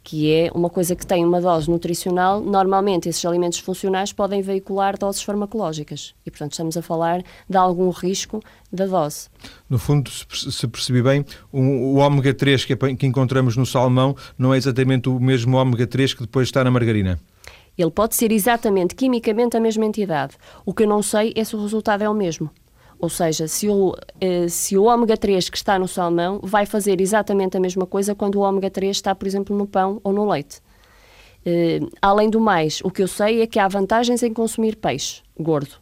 Que 0.08 0.34
é 0.34 0.50
uma 0.56 0.70
coisa 0.70 0.96
que 0.96 1.06
tem 1.06 1.26
uma 1.26 1.42
dose 1.42 1.70
nutricional, 1.70 2.40
normalmente 2.40 3.10
esses 3.10 3.26
alimentos 3.26 3.60
funcionais 3.60 4.14
podem 4.14 4.42
veicular 4.42 4.98
doses 4.98 5.22
farmacológicas. 5.22 6.16
E, 6.26 6.32
portanto, 6.32 6.54
estamos 6.54 6.78
a 6.78 6.82
falar 6.82 7.22
de 7.50 7.58
algum 7.58 7.90
risco 7.90 8.42
da 8.72 8.86
dose. 8.86 9.28
No 9.70 9.78
fundo, 9.78 10.10
se 10.10 10.66
percebi 10.66 11.02
bem, 11.02 11.26
o, 11.52 11.96
ômega 11.96 12.34
3 12.34 12.64
que, 12.64 12.72
é 12.72 12.78
que 12.96 13.06
encontramos 13.06 13.58
no 13.58 13.66
salmão 13.66 14.16
não 14.38 14.54
é 14.54 14.58
exatamente 14.58 15.10
o 15.10 15.20
mesmo 15.20 15.58
ômega 15.58 15.86
3 15.86 16.14
que 16.14 16.22
depois 16.22 16.48
está 16.48 16.64
na 16.64 16.72
margarina. 16.72 17.20
Ele 17.78 17.92
pode 17.92 18.16
ser 18.16 18.32
exatamente 18.32 18.96
quimicamente 18.96 19.58
a 19.58 19.60
mesma 19.60 19.86
entidade. 19.86 20.38
O 20.66 20.74
que 20.74 20.84
eu 20.84 20.88
não 20.88 21.04
sei 21.04 21.34
é 21.36 21.44
se 21.44 21.54
o 21.54 21.62
resultado 21.62 22.02
é 22.02 22.10
o 22.10 22.14
mesmo. 22.14 22.50
Ou 23.00 23.10
seja, 23.10 23.48
se 23.48 23.70
o, 23.70 23.96
eh, 24.20 24.48
se 24.48 24.76
o 24.78 24.86
ômega 24.86 25.16
3 25.16 25.50
que 25.50 25.58
está 25.58 25.78
no 25.78 25.88
salmão 25.88 26.40
vai 26.42 26.66
fazer 26.66 27.00
exatamente 27.00 27.56
a 27.56 27.60
mesma 27.60 27.86
coisa 27.86 28.16
quando 28.16 28.36
o 28.36 28.42
ômega 28.42 28.70
3 28.70 28.96
está, 28.96 29.14
por 29.14 29.28
exemplo, 29.28 29.56
no 29.56 29.68
pão 29.68 30.02
ou 30.04 30.12
no 30.12 30.28
leite. 30.30 30.62
Uh, 31.46 31.90
além 32.02 32.30
do 32.30 32.42
mais, 32.42 32.82
o 32.84 32.92
que 32.92 33.02
eu 33.02 33.08
sei 33.08 33.42
é 33.42 33.48
que 33.48 33.58
há 33.58 33.68
vantagens 33.70 34.22
em 34.22 34.34
consumir 34.34 34.76
peixe 34.76 35.22
gordo. 35.40 35.76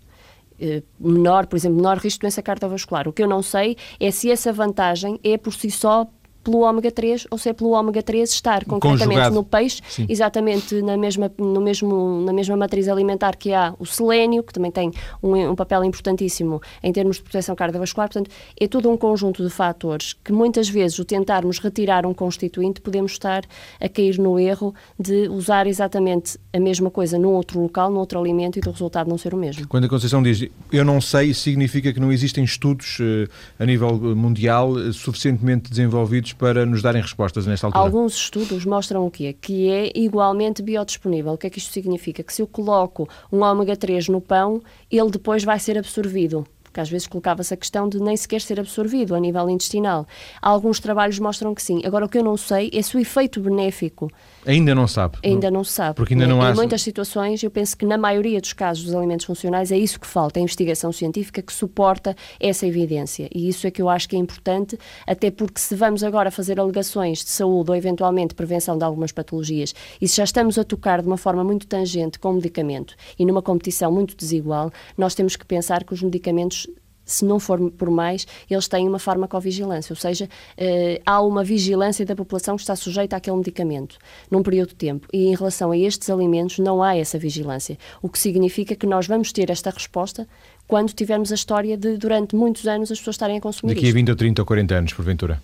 Uh, 0.60 0.84
menor, 1.00 1.48
por 1.48 1.55
exemplo, 1.55 1.77
menor 1.77 1.98
risco 1.98 2.19
de 2.19 2.22
doença 2.22 2.41
cardiovascular. 2.41 3.07
O 3.07 3.13
que 3.13 3.24
eu 3.24 3.27
não 3.27 3.41
sei 3.41 3.75
é 4.00 4.12
se 4.12 4.29
essa 4.29 4.53
vantagem 4.53 5.19
é 5.24 5.38
por 5.38 5.53
si 5.53 5.72
só 5.72 6.05
pelo 6.45 6.59
ômega 6.59 6.91
3 6.91 7.27
ou 7.31 7.37
se 7.37 7.49
é 7.49 7.53
pelo 7.53 7.71
ômega 7.71 8.03
3 8.03 8.29
estar 8.29 8.63
concretamente 8.63 9.07
Conjugado. 9.07 9.35
no 9.35 9.43
peixe, 9.43 9.81
Sim. 9.89 10.05
exatamente 10.07 10.79
na 10.81 10.95
mesma, 10.95 11.31
no 11.37 11.59
mesmo, 11.59 12.21
na 12.21 12.31
mesma 12.31 12.55
matriz 12.55 12.87
alimentar 12.87 13.35
que 13.35 13.51
há 13.51 13.73
o 13.79 13.85
selênio, 13.85 14.43
que 14.43 14.53
também 14.53 14.71
tem 14.71 14.91
um, 15.21 15.35
um 15.49 15.55
papel 15.55 15.83
importantíssimo 15.83 16.61
em 16.83 16.93
termos 16.93 17.17
de 17.17 17.23
proteção 17.23 17.55
cardiovascular. 17.55 18.07
Portanto, 18.07 18.29
é 18.59 18.67
todo 18.67 18.89
um 18.89 18.95
conjunto 18.95 19.43
de 19.43 19.49
fatores 19.49 20.13
que 20.23 20.31
muitas 20.31 20.69
vezes, 20.69 20.99
o 20.99 21.05
tentarmos 21.05 21.57
retirar 21.57 22.05
um 22.05 22.13
constituinte, 22.13 22.79
podemos 22.79 23.13
estar 23.13 23.43
a 23.81 23.89
cair 23.89 24.19
no 24.19 24.39
erro 24.39 24.73
de 24.99 25.27
usar 25.29 25.65
exatamente 25.65 26.37
a 26.53 26.59
mesma 26.59 26.91
coisa 26.91 27.17
num 27.17 27.31
outro 27.31 27.59
local, 27.59 27.89
num 27.89 27.99
outro 27.99 28.19
alimento 28.19 28.59
e 28.59 28.61
do 28.61 28.69
resultado 28.69 29.09
não 29.09 29.17
ser 29.17 29.33
o 29.33 29.37
mesmo. 29.37 29.67
Quando 29.67 29.85
a 29.85 29.89
Conceição 29.89 30.21
diz 30.21 30.47
eu 30.71 30.85
não 30.85 31.01
sei, 31.01 31.33
significa 31.33 31.91
que 31.91 31.99
não 31.99 32.11
existem 32.11 32.43
estudos 32.43 32.99
uh, 32.99 33.27
a 33.57 33.65
nível 33.65 33.97
mundial 34.15 34.71
uh, 34.71 34.93
suficientemente 34.93 35.69
desenvolvidos 35.69 36.35
para 36.38 36.65
nos 36.65 36.82
darem 36.82 37.01
respostas 37.01 37.46
nesta 37.46 37.68
altura? 37.68 37.84
Alguns 37.84 38.15
estudos 38.15 38.65
mostram 38.65 39.06
o 39.06 39.12
quê? 39.12 39.36
Que 39.39 39.70
é 39.70 39.92
igualmente 39.96 40.62
biodisponível. 40.62 41.34
O 41.34 41.38
que 41.38 41.48
é 41.48 41.50
que 41.50 41.60
isto 41.60 41.72
significa? 41.72 42.24
Que 42.24 42.34
se 42.34 42.42
eu 42.42 42.48
coloco 42.48 43.08
um 43.32 43.42
ômega 43.42 43.75
3 43.75 44.08
no 44.10 44.22
pão, 44.22 44.62
ele 44.92 45.10
depois 45.10 45.44
vai 45.44 45.60
ser 45.60 45.77
absorvido 45.77 46.46
porque 46.63 46.82
às 46.82 46.89
vezes 46.89 47.08
colocava-se 47.08 47.54
a 47.54 47.58
questão 47.58 47.88
de 47.88 48.01
nem 48.01 48.18
sequer 48.18 48.42
ser 48.42 48.60
absorvido 48.60 49.15
a 49.15 49.20
nível 49.20 49.50
intestinal. 49.50 50.06
Alguns 50.42 50.77
trabalhos 50.77 51.18
mostram 51.20 51.56
que 51.56 51.63
sim. 51.63 51.82
Agora, 51.86 52.06
o 52.06 52.10
que 52.10 52.18
eu 52.18 52.24
não 52.24 52.36
sei 52.36 52.70
é 52.74 52.82
se 52.82 52.98
o 52.98 53.00
efeito 53.00 53.39
benéfico 53.39 54.12
Ainda 54.45 54.75
não 54.75 54.87
sabe. 54.87 55.17
Ainda 55.23 55.49
não 55.49 55.63
sabe. 55.63 55.95
Porque 55.95 56.13
ainda 56.13 56.27
não 56.27 56.41
há... 56.41 56.51
em 56.51 56.55
muitas 56.55 56.81
situações, 56.81 57.41
eu 57.41 57.49
penso 57.49 57.75
que 57.75 57.85
na 57.85 57.97
maioria 57.97 58.39
dos 58.39 58.53
casos 58.53 58.83
dos 58.85 58.93
alimentos 58.93 59.25
funcionais 59.25 59.71
é 59.71 59.77
isso 59.77 59.99
que 59.99 60.07
falta, 60.07 60.39
a 60.39 60.41
investigação 60.41 60.91
científica 60.91 61.41
que 61.41 61.51
suporta 61.53 62.15
essa 62.39 62.65
evidência. 62.65 63.29
E 63.33 63.47
isso 63.49 63.65
é 63.65 63.71
que 63.71 63.81
eu 63.81 63.89
acho 63.89 64.07
que 64.07 64.15
é 64.15 64.19
importante, 64.19 64.77
até 65.07 65.31
porque 65.31 65.59
se 65.59 65.75
vamos 65.75 66.03
agora 66.03 66.29
fazer 66.29 66.59
alegações 66.59 67.23
de 67.23 67.29
saúde 67.29 67.71
ou 67.71 67.75
eventualmente 67.75 68.35
prevenção 68.35 68.77
de 68.77 68.83
algumas 68.83 69.11
patologias, 69.11 69.73
e 69.99 70.07
se 70.07 70.17
já 70.17 70.23
estamos 70.23 70.57
a 70.57 70.63
tocar 70.63 71.01
de 71.01 71.07
uma 71.07 71.17
forma 71.17 71.43
muito 71.43 71.67
tangente 71.67 72.19
com 72.19 72.31
o 72.31 72.33
medicamento 72.33 72.95
e 73.17 73.25
numa 73.25 73.41
competição 73.41 73.91
muito 73.91 74.15
desigual, 74.15 74.71
nós 74.97 75.15
temos 75.15 75.35
que 75.35 75.45
pensar 75.45 75.83
que 75.83 75.93
os 75.93 76.01
medicamentos 76.01 76.67
se 77.05 77.24
não 77.24 77.39
for 77.39 77.71
por 77.71 77.89
mais, 77.89 78.25
eles 78.50 78.67
têm 78.67 78.88
uma 78.88 79.00
farmacovigilância, 79.00 79.93
ou 79.93 79.97
seja, 79.97 80.27
eh, 80.57 81.01
há 81.05 81.21
uma 81.21 81.43
vigilância 81.43 82.05
da 82.05 82.15
população 82.15 82.55
que 82.55 82.62
está 82.63 82.75
sujeita 82.75 83.15
àquele 83.15 83.38
medicamento 83.38 83.97
num 84.29 84.41
período 84.41 84.69
de 84.69 84.75
tempo. 84.75 85.07
E 85.13 85.27
em 85.27 85.35
relação 85.35 85.71
a 85.71 85.77
estes 85.77 86.09
alimentos 86.09 86.59
não 86.59 86.81
há 86.81 86.95
essa 86.95 87.19
vigilância, 87.19 87.77
o 88.01 88.09
que 88.09 88.17
significa 88.17 88.75
que 88.75 88.88
nós 88.88 89.07
vamos 89.07 89.31
ter 89.31 89.50
esta 89.50 89.69
resposta 89.69 90.27
quando 90.67 90.93
tivermos 90.93 91.31
a 91.31 91.35
história 91.35 91.77
de, 91.77 91.97
durante 91.97 92.35
muitos 92.35 92.65
anos, 92.65 92.91
as 92.91 92.97
pessoas 92.97 93.15
estarem 93.15 93.38
a 93.38 93.41
consumir 93.41 93.75
Daqui 93.75 93.85
isto. 93.85 93.95
a 93.95 94.00
20 94.00 94.09
ou 94.09 94.15
30 94.15 94.41
ou 94.41 94.45
40 94.45 94.75
anos, 94.75 94.93
porventura. 94.93 95.41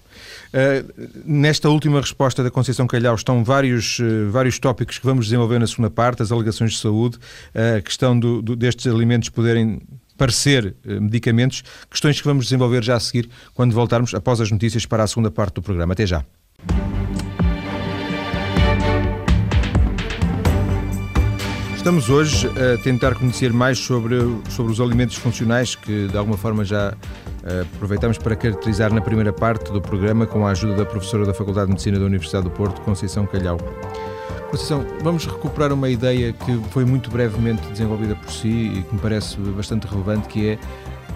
Uh, 0.47 1.09
nesta 1.23 1.69
última 1.69 2.01
resposta 2.01 2.43
da 2.43 2.49
Conceição 2.49 2.87
Calhau 2.87 3.13
estão 3.13 3.43
vários, 3.43 3.99
uh, 3.99 4.29
vários 4.31 4.57
tópicos 4.57 4.97
que 4.97 5.05
vamos 5.05 5.25
desenvolver 5.25 5.59
na 5.59 5.67
segunda 5.67 5.91
parte, 5.91 6.23
as 6.23 6.31
alegações 6.31 6.71
de 6.71 6.79
saúde, 6.79 7.17
uh, 7.17 7.77
a 7.77 7.81
questão 7.81 8.19
do, 8.19 8.41
do, 8.41 8.55
destes 8.55 8.87
alimentos 8.87 9.29
poderem 9.29 9.79
parecer 10.21 10.75
eh, 10.85 10.99
medicamentos, 10.99 11.63
questões 11.89 12.21
que 12.21 12.27
vamos 12.27 12.43
desenvolver 12.43 12.83
já 12.83 12.95
a 12.95 12.99
seguir 12.99 13.27
quando 13.55 13.73
voltarmos 13.73 14.13
após 14.13 14.39
as 14.39 14.51
notícias 14.51 14.85
para 14.85 15.01
a 15.01 15.07
segunda 15.07 15.31
parte 15.31 15.55
do 15.55 15.63
programa. 15.63 15.93
Até 15.93 16.05
já. 16.05 16.23
Estamos 21.75 22.11
hoje 22.11 22.47
a 22.49 22.77
tentar 22.83 23.15
conhecer 23.15 23.51
mais 23.51 23.79
sobre, 23.79 24.17
sobre 24.51 24.71
os 24.71 24.79
alimentos 24.79 25.15
funcionais 25.15 25.73
que 25.73 26.07
de 26.07 26.15
alguma 26.15 26.37
forma 26.37 26.63
já 26.63 26.93
uh, 26.93 27.61
aproveitamos 27.75 28.19
para 28.19 28.35
caracterizar 28.35 28.93
na 28.93 29.01
primeira 29.01 29.33
parte 29.33 29.71
do 29.71 29.81
programa 29.81 30.27
com 30.27 30.45
a 30.45 30.51
ajuda 30.51 30.75
da 30.75 30.85
professora 30.85 31.25
da 31.25 31.33
Faculdade 31.33 31.65
de 31.65 31.71
Medicina 31.71 31.97
da 31.97 32.05
Universidade 32.05 32.43
do 32.43 32.51
Porto, 32.51 32.79
Conceição 32.81 33.25
Calhau. 33.25 33.57
Conceição, 34.51 34.85
vamos 35.01 35.25
recuperar 35.25 35.71
uma 35.71 35.87
ideia 35.87 36.33
que 36.33 36.57
foi 36.71 36.83
muito 36.83 37.09
brevemente 37.09 37.65
desenvolvida 37.69 38.17
por 38.17 38.29
si 38.29 38.49
e 38.49 38.83
que 38.83 38.95
me 38.95 38.99
parece 38.99 39.37
bastante 39.37 39.87
relevante, 39.87 40.27
que 40.27 40.49
é 40.49 40.59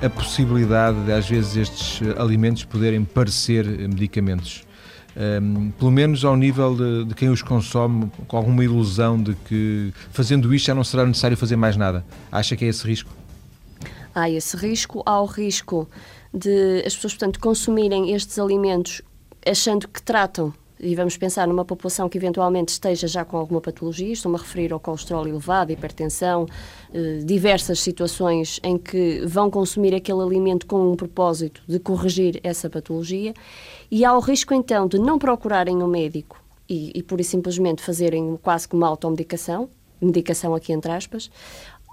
a 0.05 0.09
possibilidade 0.09 1.03
de 1.03 1.11
às 1.11 1.27
vezes 1.27 1.57
estes 1.57 1.99
alimentos 2.17 2.63
poderem 2.63 3.03
parecer 3.03 3.65
medicamentos. 3.65 4.63
Um, 5.17 5.69
pelo 5.71 5.91
menos 5.91 6.23
ao 6.23 6.37
nível 6.37 6.75
de, 6.75 7.05
de, 7.09 7.13
quem 7.13 7.27
os 7.27 7.41
consome, 7.41 8.09
com 8.25 8.37
alguma 8.37 8.63
ilusão 8.63 9.21
de 9.21 9.33
que 9.33 9.93
fazendo 10.11 10.55
isto 10.55 10.67
já 10.67 10.73
não 10.73 10.85
será 10.85 11.05
necessário 11.05 11.35
fazer 11.35 11.57
mais 11.57 11.75
nada. 11.75 12.05
Acha 12.31 12.55
que 12.55 12.63
é 12.63 12.69
esse 12.69 12.87
risco? 12.87 13.09
Há 14.13 14.29
esse 14.29 14.55
risco, 14.55 15.03
há 15.05 15.21
o 15.21 15.25
risco 15.25 15.89
de 16.33 16.83
as 16.85 16.95
pessoas, 16.95 17.15
portanto, 17.15 17.41
consumirem 17.41 18.13
estes 18.13 18.39
alimentos 18.39 19.01
achando 19.45 19.89
que 19.89 20.01
tratam 20.01 20.53
e 20.79 20.95
vamos 20.95 21.17
pensar 21.17 21.47
numa 21.47 21.63
população 21.63 22.09
que 22.09 22.17
eventualmente 22.17 22.71
esteja 22.71 23.07
já 23.07 23.23
com 23.23 23.37
alguma 23.37 23.61
patologia, 23.61 24.11
estou-me 24.11 24.37
a 24.37 24.41
referir 24.41 24.73
ao 24.73 24.79
colesterol 24.79 25.27
elevado, 25.27 25.71
hipertensão, 25.71 26.45
eh, 26.93 27.19
diversas 27.23 27.79
situações 27.79 28.59
em 28.63 28.77
que 28.77 29.21
vão 29.25 29.49
consumir 29.49 29.93
aquele 29.93 30.21
alimento 30.21 30.65
com 30.65 30.91
um 30.91 30.95
propósito 30.95 31.61
de 31.67 31.79
corrigir 31.79 32.39
essa 32.43 32.69
patologia, 32.69 33.33
e 33.89 34.03
há 34.03 34.15
o 34.15 34.19
risco 34.19 34.53
então 34.53 34.87
de 34.87 34.99
não 34.99 35.17
procurarem 35.17 35.81
um 35.81 35.87
médico 35.87 36.41
e, 36.67 36.91
e 36.95 37.03
por 37.03 37.23
simplesmente 37.23 37.81
fazerem 37.81 38.37
quase 38.41 38.67
que 38.67 38.75
uma 38.75 38.87
automedicação, 38.87 39.69
medicação 40.01 40.53
aqui 40.53 40.73
entre 40.73 40.91
aspas, 40.91 41.31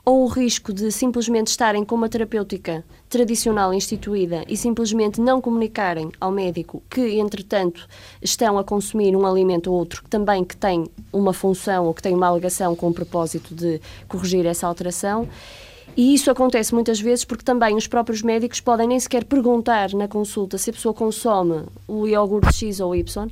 ou 0.05 0.25
o 0.25 0.27
risco 0.27 0.73
de 0.73 0.91
simplesmente 0.91 1.49
estarem 1.49 1.85
com 1.85 1.95
uma 1.95 2.09
terapêutica 2.09 2.85
tradicional 3.09 3.73
instituída 3.73 4.45
e 4.49 4.57
simplesmente 4.57 5.21
não 5.21 5.41
comunicarem 5.41 6.11
ao 6.21 6.33
médico 6.33 6.83
que, 6.91 7.21
entretanto, 7.21 7.87
estão 8.21 8.59
a 8.59 8.65
consumir 8.65 9.15
um 9.15 9.25
alimento 9.25 9.71
ou 9.71 9.79
outro 9.79 10.03
que 10.03 10.11
também 10.11 10.45
que 10.45 10.57
tem 10.57 10.87
uma 11.13 11.33
função 11.33 11.87
ou 11.87 11.95
que 11.95 12.03
tem 12.03 12.15
uma 12.15 12.27
alegação 12.27 12.75
com 12.75 12.89
o 12.89 12.95
propósito 12.95 13.55
de 13.55 13.81
corrigir 14.09 14.45
essa 14.45 14.67
alteração. 14.67 15.29
E 15.97 16.15
isso 16.15 16.31
acontece 16.31 16.75
muitas 16.75 16.99
vezes 16.99 17.25
porque 17.25 17.45
também 17.45 17.77
os 17.77 17.87
próprios 17.87 18.23
médicos 18.23 18.61
podem 18.61 18.89
nem 18.89 18.99
sequer 18.99 19.25
perguntar 19.25 19.93
na 19.93 20.09
consulta 20.09 20.59
se 20.59 20.71
a 20.71 20.73
pessoa 20.73 20.95
consome 20.95 21.65
o 21.87 22.09
iogurte 22.09 22.55
X 22.55 22.81
ou 22.81 22.97
Y, 22.97 23.29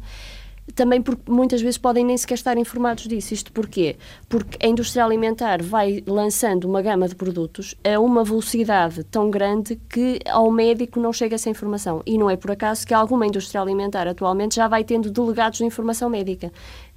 também 0.72 1.00
porque 1.00 1.30
muitas 1.30 1.60
vezes 1.60 1.78
podem 1.78 2.04
nem 2.04 2.16
sequer 2.16 2.34
estar 2.34 2.56
informados 2.56 3.06
disso. 3.06 3.34
Isto 3.34 3.52
porquê? 3.52 3.96
Porque 4.28 4.64
a 4.64 4.68
indústria 4.68 5.04
alimentar 5.04 5.62
vai 5.62 6.02
lançando 6.06 6.64
uma 6.64 6.82
gama 6.82 7.08
de 7.08 7.14
produtos 7.14 7.74
a 7.84 7.98
uma 7.98 8.24
velocidade 8.24 9.04
tão 9.04 9.30
grande 9.30 9.76
que 9.88 10.20
ao 10.28 10.50
médico 10.50 11.00
não 11.00 11.12
chega 11.12 11.34
essa 11.34 11.50
informação. 11.50 12.02
E 12.06 12.18
não 12.18 12.30
é 12.30 12.36
por 12.36 12.50
acaso 12.50 12.86
que 12.86 12.94
alguma 12.94 13.26
indústria 13.26 13.60
alimentar 13.60 14.06
atualmente 14.06 14.56
já 14.56 14.68
vai 14.68 14.84
tendo 14.84 15.10
delegados 15.10 15.58
de 15.58 15.64
informação 15.64 16.08
médica 16.08 16.52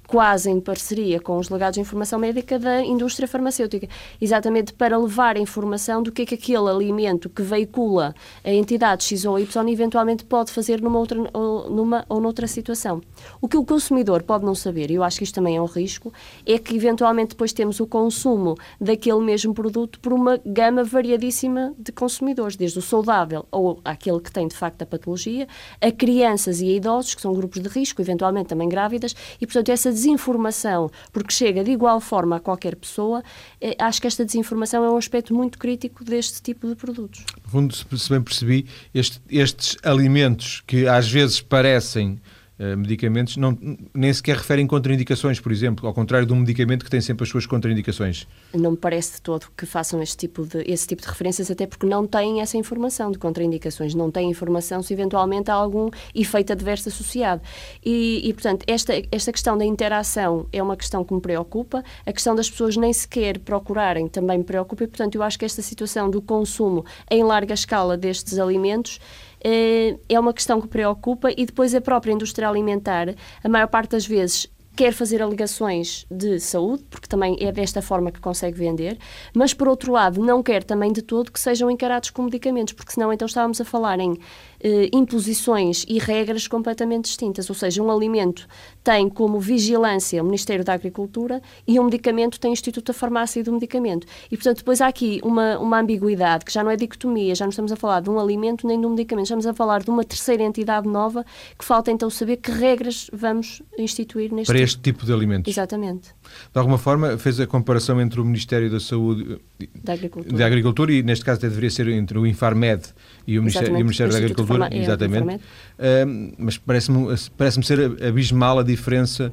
quase 0.06 0.50
em 0.50 0.60
parceria 0.60 1.20
com 1.20 1.38
os 1.38 1.48
legados 1.48 1.74
de 1.74 1.80
informação 1.80 2.18
médica 2.18 2.58
da 2.58 2.82
indústria 2.82 3.26
farmacêutica, 3.26 3.88
exatamente 4.20 4.72
para 4.72 4.98
levar 4.98 5.36
a 5.36 5.40
informação 5.40 6.02
do 6.02 6.12
que 6.12 6.22
é 6.22 6.26
que 6.26 6.34
aquele 6.34 6.68
alimento 6.68 7.28
que 7.28 7.42
veicula 7.42 8.14
a 8.44 8.50
entidade 8.50 9.04
X 9.04 9.24
ou 9.24 9.38
Y 9.38 9.68
eventualmente 9.68 10.24
pode 10.24 10.52
fazer 10.52 10.80
numa, 10.80 10.98
outra, 10.98 11.18
ou, 11.32 11.70
numa 11.70 12.04
ou 12.08 12.20
noutra 12.20 12.46
situação. 12.46 13.00
O 13.40 13.48
que 13.48 13.56
o 13.56 13.64
consumidor 13.64 14.22
pode 14.22 14.44
não 14.44 14.54
saber, 14.54 14.90
e 14.90 14.94
eu 14.94 15.02
acho 15.02 15.18
que 15.18 15.24
isto 15.24 15.34
também 15.34 15.56
é 15.56 15.62
um 15.62 15.66
risco, 15.66 16.12
é 16.46 16.58
que 16.58 16.74
eventualmente 16.76 17.30
depois 17.30 17.52
temos 17.52 17.80
o 17.80 17.86
consumo 17.86 18.56
daquele 18.80 19.20
mesmo 19.20 19.54
produto 19.54 19.98
por 20.00 20.12
uma 20.12 20.38
gama 20.44 20.84
variadíssima 20.84 21.74
de 21.78 21.92
consumidores, 21.92 22.56
desde 22.56 22.78
o 22.78 22.82
saudável 22.82 23.46
ou 23.50 23.80
aquele 23.84 24.20
que 24.20 24.30
tem 24.30 24.46
de 24.46 24.54
facto 24.54 24.82
a 24.82 24.86
patologia, 24.86 25.46
a 25.80 25.90
crianças 25.90 26.60
e 26.60 26.68
a 26.68 26.72
idosos, 26.72 27.14
que 27.14 27.20
são 27.22 27.32
grupos 27.32 27.60
de 27.60 27.68
risco, 27.68 28.00
eventualmente 28.00 28.48
também 28.48 28.68
grávidas, 28.68 29.14
e 29.40 29.46
portanto 29.46 29.70
essa 29.70 29.93
desinformação, 29.94 30.90
porque 31.12 31.32
chega 31.32 31.64
de 31.64 31.70
igual 31.70 32.00
forma 32.00 32.36
a 32.36 32.40
qualquer 32.40 32.76
pessoa, 32.76 33.22
eh, 33.60 33.74
acho 33.78 34.00
que 34.00 34.06
esta 34.06 34.24
desinformação 34.24 34.84
é 34.84 34.90
um 34.90 34.96
aspecto 34.96 35.32
muito 35.34 35.58
crítico 35.58 36.04
deste 36.04 36.42
tipo 36.42 36.68
de 36.68 36.74
produtos. 36.74 37.24
No 37.44 37.50
fundo, 37.50 37.74
se 37.74 38.10
bem 38.10 38.20
percebi, 38.20 38.66
este, 38.92 39.20
estes 39.30 39.76
alimentos 39.82 40.62
que 40.66 40.86
às 40.86 41.10
vezes 41.10 41.40
parecem 41.40 42.20
Uh, 42.58 42.76
medicamentos 42.76 43.36
não, 43.36 43.58
nem 43.92 44.12
sequer 44.12 44.36
referem 44.36 44.64
contraindicações, 44.64 45.40
por 45.40 45.50
exemplo, 45.50 45.88
ao 45.88 45.92
contrário 45.92 46.24
de 46.24 46.32
um 46.32 46.36
medicamento 46.36 46.84
que 46.84 46.90
tem 46.90 47.00
sempre 47.00 47.24
as 47.24 47.28
suas 47.28 47.46
contraindicações. 47.46 48.28
Não 48.54 48.72
me 48.72 48.76
parece 48.76 49.14
de 49.14 49.22
todo 49.22 49.46
que 49.56 49.66
façam 49.66 50.00
este 50.00 50.16
tipo 50.16 50.46
de, 50.46 50.62
esse 50.64 50.86
tipo 50.86 51.02
de 51.02 51.08
referências, 51.08 51.50
até 51.50 51.66
porque 51.66 51.84
não 51.84 52.06
têm 52.06 52.40
essa 52.40 52.56
informação 52.56 53.10
de 53.10 53.18
contraindicações, 53.18 53.92
não 53.92 54.08
têm 54.08 54.30
informação 54.30 54.82
se 54.82 54.92
eventualmente 54.92 55.50
há 55.50 55.54
algum 55.54 55.90
efeito 56.14 56.52
adverso 56.52 56.88
associado. 56.88 57.42
E, 57.84 58.20
e, 58.28 58.32
portanto, 58.32 58.64
esta, 58.68 58.92
esta 59.10 59.32
questão 59.32 59.58
da 59.58 59.64
interação 59.64 60.46
é 60.52 60.62
uma 60.62 60.76
questão 60.76 61.04
que 61.04 61.12
me 61.12 61.20
preocupa, 61.20 61.82
a 62.06 62.12
questão 62.12 62.36
das 62.36 62.48
pessoas 62.48 62.76
nem 62.76 62.92
sequer 62.92 63.40
procurarem 63.40 64.06
também 64.06 64.38
me 64.38 64.44
preocupa, 64.44 64.84
e, 64.84 64.86
portanto, 64.86 65.16
eu 65.16 65.24
acho 65.24 65.36
que 65.36 65.44
esta 65.44 65.60
situação 65.60 66.08
do 66.08 66.22
consumo 66.22 66.84
em 67.10 67.24
larga 67.24 67.54
escala 67.54 67.96
destes 67.96 68.38
alimentos 68.38 69.00
eh, 69.33 69.33
é 69.44 70.18
uma 70.18 70.32
questão 70.32 70.60
que 70.60 70.68
preocupa 70.68 71.30
e 71.30 71.44
depois 71.44 71.74
a 71.74 71.80
própria 71.80 72.12
indústria 72.12 72.48
alimentar, 72.48 73.14
a 73.42 73.48
maior 73.48 73.68
parte 73.68 73.90
das 73.90 74.06
vezes 74.06 74.48
quer 74.76 74.92
fazer 74.92 75.22
alegações 75.22 76.04
de 76.10 76.40
saúde, 76.40 76.84
porque 76.90 77.06
também 77.06 77.36
é 77.40 77.52
desta 77.52 77.80
forma 77.80 78.10
que 78.10 78.20
consegue 78.20 78.58
vender, 78.58 78.98
mas 79.32 79.54
por 79.54 79.68
outro 79.68 79.92
lado 79.92 80.20
não 80.20 80.42
quer 80.42 80.64
também 80.64 80.92
de 80.92 81.00
todo 81.00 81.30
que 81.30 81.38
sejam 81.38 81.70
encarados 81.70 82.10
como 82.10 82.26
medicamentos, 82.26 82.74
porque 82.74 82.92
senão 82.92 83.12
então 83.12 83.26
estávamos 83.26 83.60
a 83.60 83.64
falar 83.64 84.00
em 84.00 84.18
eh, 84.66 84.88
imposições 84.94 85.84
e 85.86 85.98
regras 85.98 86.48
completamente 86.48 87.04
distintas. 87.04 87.50
Ou 87.50 87.54
seja, 87.54 87.82
um 87.82 87.90
alimento 87.90 88.48
tem 88.82 89.10
como 89.10 89.38
vigilância 89.38 90.22
o 90.22 90.24
Ministério 90.24 90.64
da 90.64 90.72
Agricultura 90.72 91.42
e 91.68 91.78
um 91.78 91.84
medicamento 91.84 92.40
tem 92.40 92.50
o 92.50 92.54
Instituto 92.54 92.86
da 92.86 92.94
Farmácia 92.94 93.40
e 93.40 93.42
do 93.42 93.52
Medicamento. 93.52 94.06
E, 94.30 94.36
portanto, 94.38 94.58
depois 94.58 94.80
há 94.80 94.86
aqui 94.86 95.20
uma, 95.22 95.58
uma 95.58 95.80
ambiguidade, 95.80 96.46
que 96.46 96.52
já 96.52 96.64
não 96.64 96.70
é 96.70 96.76
dicotomia, 96.76 97.34
já 97.34 97.44
não 97.44 97.50
estamos 97.50 97.72
a 97.72 97.76
falar 97.76 98.00
de 98.00 98.08
um 98.08 98.18
alimento 98.18 98.66
nem 98.66 98.80
de 98.80 98.86
um 98.86 98.90
medicamento, 98.90 99.26
estamos 99.26 99.46
a 99.46 99.52
falar 99.52 99.82
de 99.82 99.90
uma 99.90 100.02
terceira 100.02 100.42
entidade 100.42 100.88
nova 100.88 101.26
que 101.58 101.64
falta 101.64 101.90
então 101.90 102.08
saber 102.08 102.38
que 102.38 102.50
regras 102.50 103.10
vamos 103.12 103.60
instituir 103.78 104.32
neste 104.32 104.46
Para 104.46 104.56
tipo. 104.56 104.64
este 104.64 104.80
tipo 104.80 105.04
de 105.04 105.12
alimentos. 105.12 105.52
Exatamente. 105.52 106.08
De 106.52 106.58
alguma 106.58 106.78
forma, 106.78 107.18
fez 107.18 107.38
a 107.38 107.46
comparação 107.46 108.00
entre 108.00 108.18
o 108.18 108.24
Ministério 108.24 108.70
da 108.70 108.80
Saúde 108.80 109.38
da 109.74 109.92
Agricultura, 109.92 110.38
da 110.38 110.46
Agricultura 110.46 110.92
e, 110.92 111.02
neste 111.02 111.22
caso, 111.22 111.40
deveria 111.42 111.70
ser 111.70 111.86
entre 111.88 112.18
o 112.18 112.26
Infarmed 112.26 112.82
e 113.26 113.38
o 113.38 113.42
Ministério, 113.42 113.68
e 113.68 113.82
o 113.82 113.84
Ministério 113.84 114.12
da 114.12 114.18
Agricultura, 114.18 114.53
exatamente. 114.70 115.36
Uh, 115.36 116.32
mas 116.38 116.58
parece-me 116.58 117.14
parece 117.36 117.62
ser 117.62 117.80
abismal 118.02 118.58
a 118.58 118.62
diferença 118.62 119.32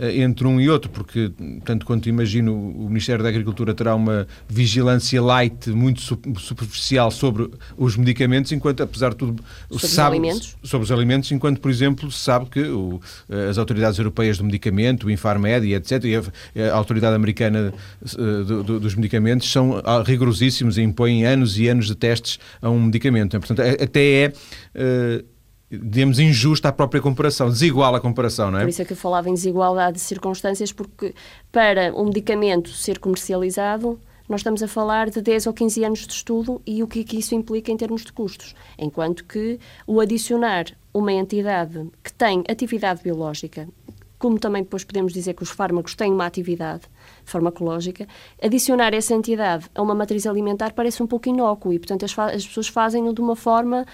entre 0.00 0.46
um 0.46 0.60
e 0.60 0.68
outro, 0.68 0.90
porque, 0.90 1.30
tanto 1.64 1.84
quanto 1.84 2.08
imagino, 2.08 2.54
o 2.54 2.88
Ministério 2.88 3.22
da 3.22 3.28
Agricultura 3.28 3.74
terá 3.74 3.94
uma 3.94 4.26
vigilância 4.48 5.20
light 5.22 5.70
muito 5.70 6.00
superficial 6.00 7.10
sobre 7.10 7.50
os 7.76 7.96
medicamentos, 7.96 8.50
enquanto, 8.52 8.82
apesar 8.82 9.10
de 9.10 9.16
tudo, 9.16 9.44
sobre 9.70 9.86
sabe, 9.88 10.16
os 10.16 10.24
alimentos. 10.24 10.56
sobre 10.62 10.84
os 10.84 10.92
alimentos, 10.92 11.32
enquanto, 11.32 11.60
por 11.60 11.70
exemplo, 11.70 12.10
se 12.10 12.18
sabe 12.18 12.46
que 12.46 12.62
o, 12.62 13.00
as 13.48 13.58
autoridades 13.58 13.98
europeias 13.98 14.38
do 14.38 14.44
medicamento, 14.44 15.06
o 15.06 15.10
Infarmed 15.10 15.66
e 15.66 15.74
etc., 15.74 16.04
e 16.04 16.16
a, 16.16 16.72
a 16.72 16.76
autoridade 16.76 17.14
americana 17.14 17.72
do, 18.46 18.62
do, 18.62 18.80
dos 18.80 18.94
medicamentos 18.94 19.50
são 19.50 19.80
ah, 19.84 20.02
rigorosíssimos 20.02 20.78
e 20.78 20.82
impõem 20.82 21.26
anos 21.26 21.58
e 21.58 21.68
anos 21.68 21.86
de 21.86 21.94
testes 21.94 22.38
a 22.62 22.70
um 22.70 22.84
medicamento. 22.84 23.38
Portanto, 23.38 23.60
até 23.60 24.32
é. 24.74 25.24
Digamos, 25.70 26.18
injusta 26.18 26.68
a 26.68 26.72
própria 26.72 27.00
comparação, 27.00 27.48
desigual 27.48 27.94
a 27.94 28.00
comparação, 28.00 28.50
não 28.50 28.58
é? 28.58 28.62
Por 28.62 28.70
isso 28.70 28.82
é 28.82 28.84
que 28.84 28.92
eu 28.92 28.96
falava 28.96 29.28
em 29.28 29.34
desigualdade 29.34 29.98
de 29.98 30.00
circunstâncias, 30.00 30.72
porque 30.72 31.14
para 31.52 31.94
um 31.94 32.06
medicamento 32.06 32.70
ser 32.70 32.98
comercializado, 32.98 34.00
nós 34.28 34.40
estamos 34.40 34.62
a 34.62 34.68
falar 34.68 35.10
de 35.10 35.20
10 35.20 35.48
ou 35.48 35.52
15 35.52 35.84
anos 35.84 36.06
de 36.06 36.12
estudo 36.12 36.62
e 36.66 36.82
o 36.82 36.86
que, 36.86 37.02
que 37.02 37.18
isso 37.18 37.34
implica 37.34 37.70
em 37.72 37.76
termos 37.76 38.04
de 38.04 38.12
custos. 38.12 38.54
Enquanto 38.78 39.24
que 39.24 39.58
o 39.86 40.00
adicionar 40.00 40.66
uma 40.94 41.12
entidade 41.12 41.88
que 42.02 42.12
tem 42.12 42.44
atividade 42.48 43.02
biológica, 43.02 43.68
como 44.20 44.38
também 44.38 44.62
depois 44.62 44.84
podemos 44.84 45.12
dizer 45.12 45.34
que 45.34 45.42
os 45.42 45.50
fármacos 45.50 45.94
têm 45.94 46.12
uma 46.12 46.26
atividade 46.26 46.82
farmacológica, 47.24 48.06
adicionar 48.40 48.92
essa 48.92 49.14
entidade 49.14 49.66
a 49.74 49.82
uma 49.82 49.94
matriz 49.94 50.26
alimentar 50.26 50.74
parece 50.74 51.02
um 51.02 51.06
pouco 51.06 51.28
inócuo 51.28 51.72
e, 51.72 51.78
portanto, 51.78 52.04
as, 52.04 52.16
as 52.18 52.46
pessoas 52.46 52.68
fazem-no 52.68 53.14
de 53.14 53.20
uma 53.20 53.34
forma 53.34 53.86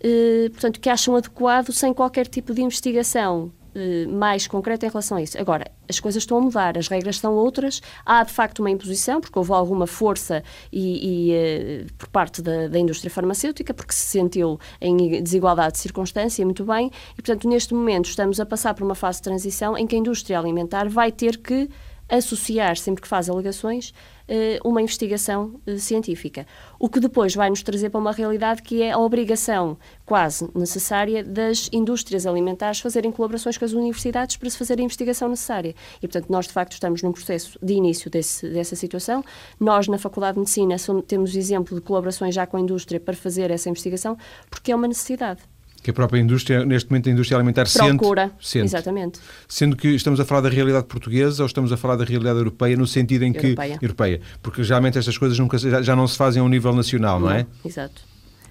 eh, 0.00 0.48
portanto, 0.50 0.80
que 0.80 0.88
acham 0.88 1.16
adequado 1.16 1.72
sem 1.72 1.92
qualquer 1.92 2.26
tipo 2.26 2.54
de 2.54 2.62
investigação 2.62 3.52
eh, 3.74 4.06
mais 4.06 4.46
concreta 4.46 4.86
em 4.86 4.88
relação 4.88 5.16
a 5.16 5.22
isso. 5.22 5.38
Agora, 5.38 5.70
as 5.88 6.00
coisas 6.00 6.22
estão 6.22 6.38
a 6.38 6.40
mudar, 6.40 6.76
as 6.76 6.88
regras 6.88 7.18
são 7.18 7.34
outras, 7.34 7.80
há 8.04 8.24
de 8.24 8.32
facto 8.32 8.58
uma 8.58 8.70
imposição, 8.70 9.20
porque 9.20 9.38
houve 9.38 9.52
alguma 9.52 9.86
força 9.86 10.42
e, 10.72 11.30
e 11.30 11.84
uh, 11.84 11.92
por 11.94 12.08
parte 12.08 12.42
da, 12.42 12.66
da, 12.66 12.78
indústria 12.78 13.10
farmacêutica, 13.10 13.72
porque 13.72 13.92
se 13.92 14.06
sentiu 14.06 14.58
em 14.80 15.22
desigualdade 15.22 15.74
de 15.74 15.78
circunstância, 15.78 16.44
muito 16.44 16.64
bem, 16.64 16.90
e 17.12 17.22
portanto, 17.22 17.48
neste 17.48 17.72
momento 17.72 18.06
estamos 18.08 18.40
a 18.40 18.46
passar 18.46 18.74
por 18.74 18.84
uma 18.84 18.94
fase 18.94 19.18
de 19.18 19.24
transição 19.24 19.76
em 19.76 19.86
que 19.86 19.94
a 19.94 19.98
indústria 19.98 20.38
alimentar 20.38 20.88
vai 20.88 21.12
ter 21.12 21.36
que 21.36 21.68
associar, 22.08 22.76
sempre 22.76 23.02
que 23.02 23.08
faz 23.08 23.28
alegações, 23.28 23.92
eh, 23.92 24.17
uma 24.64 24.82
investigação 24.82 25.60
eh, 25.66 25.76
científica. 25.78 26.46
O 26.78 26.88
que 26.88 27.00
depois 27.00 27.34
vai 27.34 27.48
nos 27.48 27.62
trazer 27.62 27.90
para 27.90 28.00
uma 28.00 28.12
realidade 28.12 28.62
que 28.62 28.82
é 28.82 28.92
a 28.92 28.98
obrigação 28.98 29.78
quase 30.04 30.48
necessária 30.54 31.24
das 31.24 31.68
indústrias 31.72 32.26
alimentares 32.26 32.80
fazerem 32.80 33.10
colaborações 33.10 33.56
com 33.56 33.64
as 33.64 33.72
universidades 33.72 34.36
para 34.36 34.50
se 34.50 34.58
fazer 34.58 34.78
a 34.78 34.82
investigação 34.82 35.28
necessária. 35.28 35.74
E, 36.02 36.08
portanto, 36.08 36.30
nós 36.30 36.46
de 36.46 36.52
facto 36.52 36.72
estamos 36.72 37.02
num 37.02 37.12
processo 37.12 37.58
de 37.62 37.72
início 37.72 38.10
desse, 38.10 38.48
dessa 38.48 38.76
situação. 38.76 39.24
Nós, 39.58 39.88
na 39.88 39.98
Faculdade 39.98 40.34
de 40.34 40.40
Medicina, 40.40 40.76
temos 41.06 41.34
exemplo 41.34 41.74
de 41.74 41.80
colaborações 41.80 42.34
já 42.34 42.46
com 42.46 42.56
a 42.56 42.60
indústria 42.60 43.00
para 43.00 43.14
fazer 43.14 43.50
essa 43.50 43.68
investigação, 43.68 44.16
porque 44.50 44.72
é 44.72 44.76
uma 44.76 44.88
necessidade 44.88 45.40
que 45.82 45.90
a 45.90 45.94
própria 45.94 46.20
indústria, 46.20 46.64
neste 46.64 46.90
momento 46.90 47.08
a 47.08 47.12
indústria 47.12 47.36
alimentar 47.36 47.66
Procura, 47.72 48.24
sente, 48.24 48.48
sente. 48.48 48.64
exatamente. 48.64 49.20
Sendo 49.46 49.76
que 49.76 49.88
estamos 49.88 50.18
a 50.20 50.24
falar 50.24 50.40
da 50.40 50.48
realidade 50.48 50.86
portuguesa 50.86 51.42
ou 51.42 51.46
estamos 51.46 51.72
a 51.72 51.76
falar 51.76 51.96
da 51.96 52.04
realidade 52.04 52.38
europeia 52.38 52.76
no 52.76 52.86
sentido 52.86 53.24
em 53.24 53.32
que... 53.32 53.46
Europeia. 53.46 53.78
europeia 53.80 54.20
porque 54.42 54.62
geralmente 54.62 54.98
estas 54.98 55.16
coisas 55.16 55.38
nunca, 55.38 55.58
já, 55.58 55.82
já 55.82 55.96
não 55.96 56.06
se 56.06 56.16
fazem 56.16 56.40
a 56.40 56.44
um 56.44 56.48
nível 56.48 56.74
nacional, 56.74 57.20
não, 57.20 57.28
não 57.28 57.34
é? 57.34 57.46
Exato. 57.64 58.02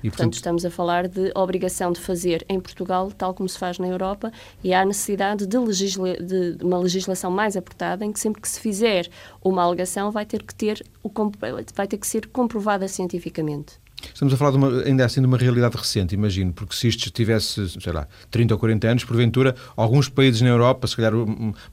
E, 0.03 0.09
portanto, 0.09 0.11
portanto, 0.11 0.33
estamos 0.33 0.65
a 0.65 0.69
falar 0.69 1.07
de 1.07 1.31
obrigação 1.33 1.91
de 1.91 1.99
fazer 1.99 2.45
em 2.47 2.59
Portugal, 2.59 3.11
tal 3.11 3.33
como 3.33 3.49
se 3.49 3.57
faz 3.57 3.79
na 3.79 3.87
Europa, 3.87 4.31
e 4.63 4.73
há 4.73 4.85
necessidade 4.85 5.47
de, 5.47 5.57
legisla 5.57 6.15
de 6.17 6.57
uma 6.63 6.77
legislação 6.77 7.31
mais 7.31 7.57
apertada, 7.57 8.05
em 8.05 8.11
que 8.11 8.19
sempre 8.19 8.41
que 8.41 8.47
se 8.47 8.59
fizer 8.59 9.09
uma 9.43 9.63
alegação 9.63 10.11
vai 10.11 10.25
ter 10.25 10.43
que 10.43 10.53
ter 10.53 10.85
o 11.03 11.11
vai 11.73 11.87
ter 11.87 11.97
que 11.97 12.05
ser 12.05 12.27
comprovada 12.27 12.87
cientificamente. 12.87 13.79
Estamos 14.13 14.33
a 14.33 14.37
falar 14.37 14.51
de 14.51 14.57
uma, 14.57 14.81
ainda 14.83 15.05
assim 15.05 15.21
de 15.21 15.27
uma 15.27 15.37
realidade 15.37 15.75
recente, 15.75 16.13
imagino, 16.13 16.53
porque 16.53 16.75
se 16.75 16.87
isto 16.87 17.09
tivesse, 17.09 17.67
sei 17.79 17.91
lá, 17.91 18.07
30 18.29 18.53
ou 18.53 18.59
40 18.59 18.87
anos, 18.87 19.03
porventura, 19.03 19.55
alguns 19.75 20.07
países 20.07 20.41
na 20.41 20.49
Europa, 20.49 20.87
se 20.87 20.95
calhar 20.95 21.13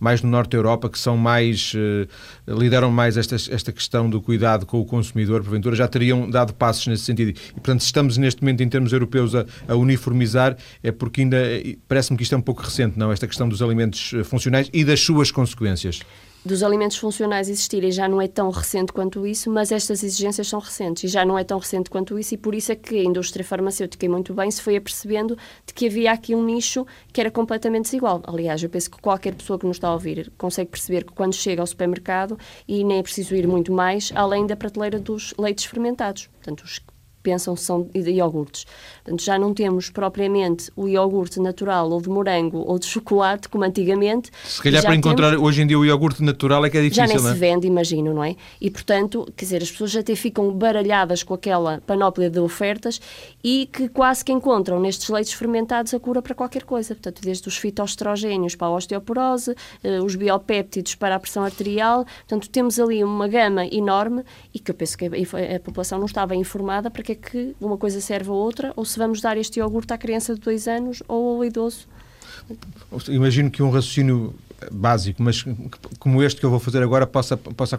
mais 0.01 0.23
no 0.23 0.31
norte 0.31 0.51
da 0.51 0.59
Europa, 0.59 0.89
que 0.89 0.99
são 0.99 1.17
mais, 1.17 1.73
uh, 1.75 2.55
lideram 2.59 2.91
mais 2.91 3.17
esta, 3.17 3.35
esta 3.35 3.73
questão 3.73 4.09
do 4.09 4.23
cuidado 4.23 4.65
com 4.65 4.81
o 4.81 4.85
consumidor, 4.87 5.43
porventura, 5.43 5.77
já 5.77 5.87
teriam 5.87 6.29
dado 6.29 6.55
passos 6.55 6.87
nesse 6.87 7.05
sentido. 7.05 7.31
E, 7.31 7.53
portanto, 7.53 7.81
se 7.81 7.87
estamos 7.87 8.17
neste 8.17 8.43
momento, 8.43 8.63
em 8.63 8.69
termos 8.69 8.93
europeus, 8.93 9.35
a, 9.35 9.45
a 9.69 9.75
uniformizar, 9.75 10.57
é 10.83 10.91
porque 10.91 11.21
ainda, 11.23 11.39
parece-me 11.87 12.17
que 12.17 12.23
isto 12.23 12.35
é 12.35 12.39
um 12.39 12.43
pouco 12.43 12.63
recente, 12.63 12.99
não? 12.99 13.13
Esta 13.13 13.27
questão 13.27 13.49
dos 13.49 13.61
alimentos 13.61 14.13
eh, 14.15 14.25
funcionais 14.25 14.71
e 14.73 14.85
das 14.85 15.01
suas 15.01 15.31
consequências 15.31 16.01
dos 16.45 16.63
alimentos 16.63 16.99
funcionais 16.99 17.49
existirem 17.49 17.91
já 17.91 18.07
não 18.07 18.21
é 18.21 18.29
tão 18.29 18.51
recente 18.51 18.93
quanto 18.93 19.27
isso, 19.27 19.51
mas 19.51 19.73
estas 19.73 20.03
exigências 20.03 20.47
são 20.47 20.61
recentes 20.61 21.05
e 21.05 21.09
já 21.09 21.25
não 21.25 21.39
é 21.39 21.45
tão 21.45 21.59
recente 21.59 21.89
quanto 21.89 22.19
isso, 22.19 22.35
e 22.35 22.37
por 22.37 22.55
isso 22.55 22.71
é 22.71 22.75
que 22.75 23.01
a 23.01 23.05
indústria 23.05 23.45
farmacêutica, 23.45 24.05
e 24.05 24.09
muito 24.09 24.35
bem, 24.35 24.51
se 24.51 24.61
foi 24.61 24.77
apercebendo 24.77 25.39
de 25.67 25.73
que 25.73 25.87
havia 25.87 26.13
aqui 26.13 26.35
um 26.35 26.45
nicho 26.45 26.87
que 27.13 27.21
era 27.21 27.31
completamente 27.31 27.85
desigual. 27.85 28.23
Aliás, 28.27 28.63
eu 28.63 28.69
penso 28.69 28.91
que 28.91 29.01
qualquer 29.01 29.35
pessoa 29.35 29.59
que 29.59 29.67
nos 29.67 29.77
está 29.77 29.89
a 29.89 29.95
ouvir 29.95 30.31
consegue 30.37 30.71
perceber 30.71 31.05
que 31.05 31.13
quando 31.13 31.35
chega 31.35 31.63
ao 31.63 31.67
supermercado, 31.67 32.39
e 32.69 32.85
nem 32.85 32.99
é 32.99 33.03
preciso 33.03 33.35
ir 33.35 33.47
muito 33.47 33.73
mais, 33.73 34.13
além 34.15 34.47
da 34.47 34.55
prateleira 34.55 34.99
dos 34.99 35.33
leites 35.39 35.65
fermentados, 35.65 36.27
portanto, 36.27 36.63
os 36.63 36.79
pensam 37.25 37.57
são 37.57 37.89
iogurtes. 37.95 38.67
Portanto, 39.03 39.25
já 39.25 39.39
não 39.39 39.55
temos 39.55 39.91
propriamente 39.91 40.71
o 40.77 40.87
iogurte 40.87 41.41
natural 41.41 41.91
ou 41.91 42.01
de 42.01 42.09
morango 42.09 42.59
ou 42.59 42.79
de 42.79 42.87
chocolate, 42.87 43.49
como 43.49 43.65
antigamente. 43.65 44.31
Se 44.45 44.63
calhar 44.63 44.83
para 44.83 44.95
encontrar 44.95 45.31
temos... 45.31 45.45
hoje 45.45 45.63
em 45.63 45.67
dia 45.67 45.79
o 45.79 45.85
iogurte 45.85 46.23
natural 46.23 46.65
é 46.65 46.71
que 46.71 46.77
é 46.77 46.83
difícil, 46.83 47.07
Já 47.07 47.09
nem 47.09 47.17
é? 47.17 47.33
se 47.33 47.39
vende, 47.39 47.67
imagino, 47.67 48.13
não 48.13 48.23
é? 48.23 48.37
E, 48.61 48.71
portanto, 48.71 49.27
quer 49.35 49.47
dizer, 49.47 49.63
as 49.63 49.71
pessoas 49.71 49.97
até 49.97 50.15
ficam 50.15 50.53
baralhadas 50.53 51.23
com 51.23 51.35
aquela 51.35 51.81
panóplia 51.87 52.29
de 52.29 52.39
ofertas 52.39 53.01
e 53.43 53.69
que 53.73 53.89
quase 53.89 54.25
que 54.25 54.33
encontram 54.33 54.79
nestes 54.79 55.09
leites 55.09 55.33
fermentados 55.33 55.95
a 55.95 55.99
cura 55.99 56.21
para 56.21 56.35
qualquer 56.35 56.65
coisa. 56.65 56.95
Portanto, 56.95 57.23
desde 57.23 57.49
os 57.49 57.57
fitoestrogénios 57.57 58.55
para 58.55 58.67
a 58.67 58.71
osteoporose, 58.71 59.55
eh, 59.83 60.01
os 60.01 60.15
biopéptidos 60.15 60.95
para 60.95 61.15
a 61.15 61.19
pressão 61.19 61.43
arterial. 61.43 62.05
Portanto, 62.29 62.51
temos 62.51 62.79
ali 62.79 63.03
uma 63.03 63.27
gama 63.27 63.67
enorme 63.67 64.23
e 64.53 64.59
que 64.59 64.71
eu 64.71 64.75
penso 64.75 64.99
que 64.99 65.07
a, 65.07 65.57
a 65.57 65.61
população 65.61 65.99
não 65.99 66.07
estava 66.07 66.35
informada 66.37 66.91
para 66.91 67.03
que 67.03 67.14
é 67.15 67.17
que 67.17 67.55
uma 67.61 67.79
coisa 67.79 68.01
serve 68.01 68.31
a 68.31 68.33
outra 68.33 68.73
ou 68.77 68.85
se 68.85 68.99
vamos 68.99 69.21
dar 69.21 69.37
este 69.37 69.61
iogurte 69.61 69.93
à 69.93 69.99
criança 69.99 70.35
de 70.35 70.41
dois 70.41 70.67
anos 70.67 71.03
ou 71.07 71.37
ao 71.37 71.45
idoso. 71.45 71.87
Imagino 73.09 73.51
que 73.51 73.63
um 73.63 73.71
raciocínio 73.71 74.35
básico, 74.73 75.23
mas 75.23 75.45
como 75.99 76.23
este 76.23 76.41
que 76.41 76.47
eu 76.47 76.51
vou 76.51 76.59
fazer 76.59 76.83
agora 76.83 77.07
possa, 77.07 77.37
possa 77.37 77.79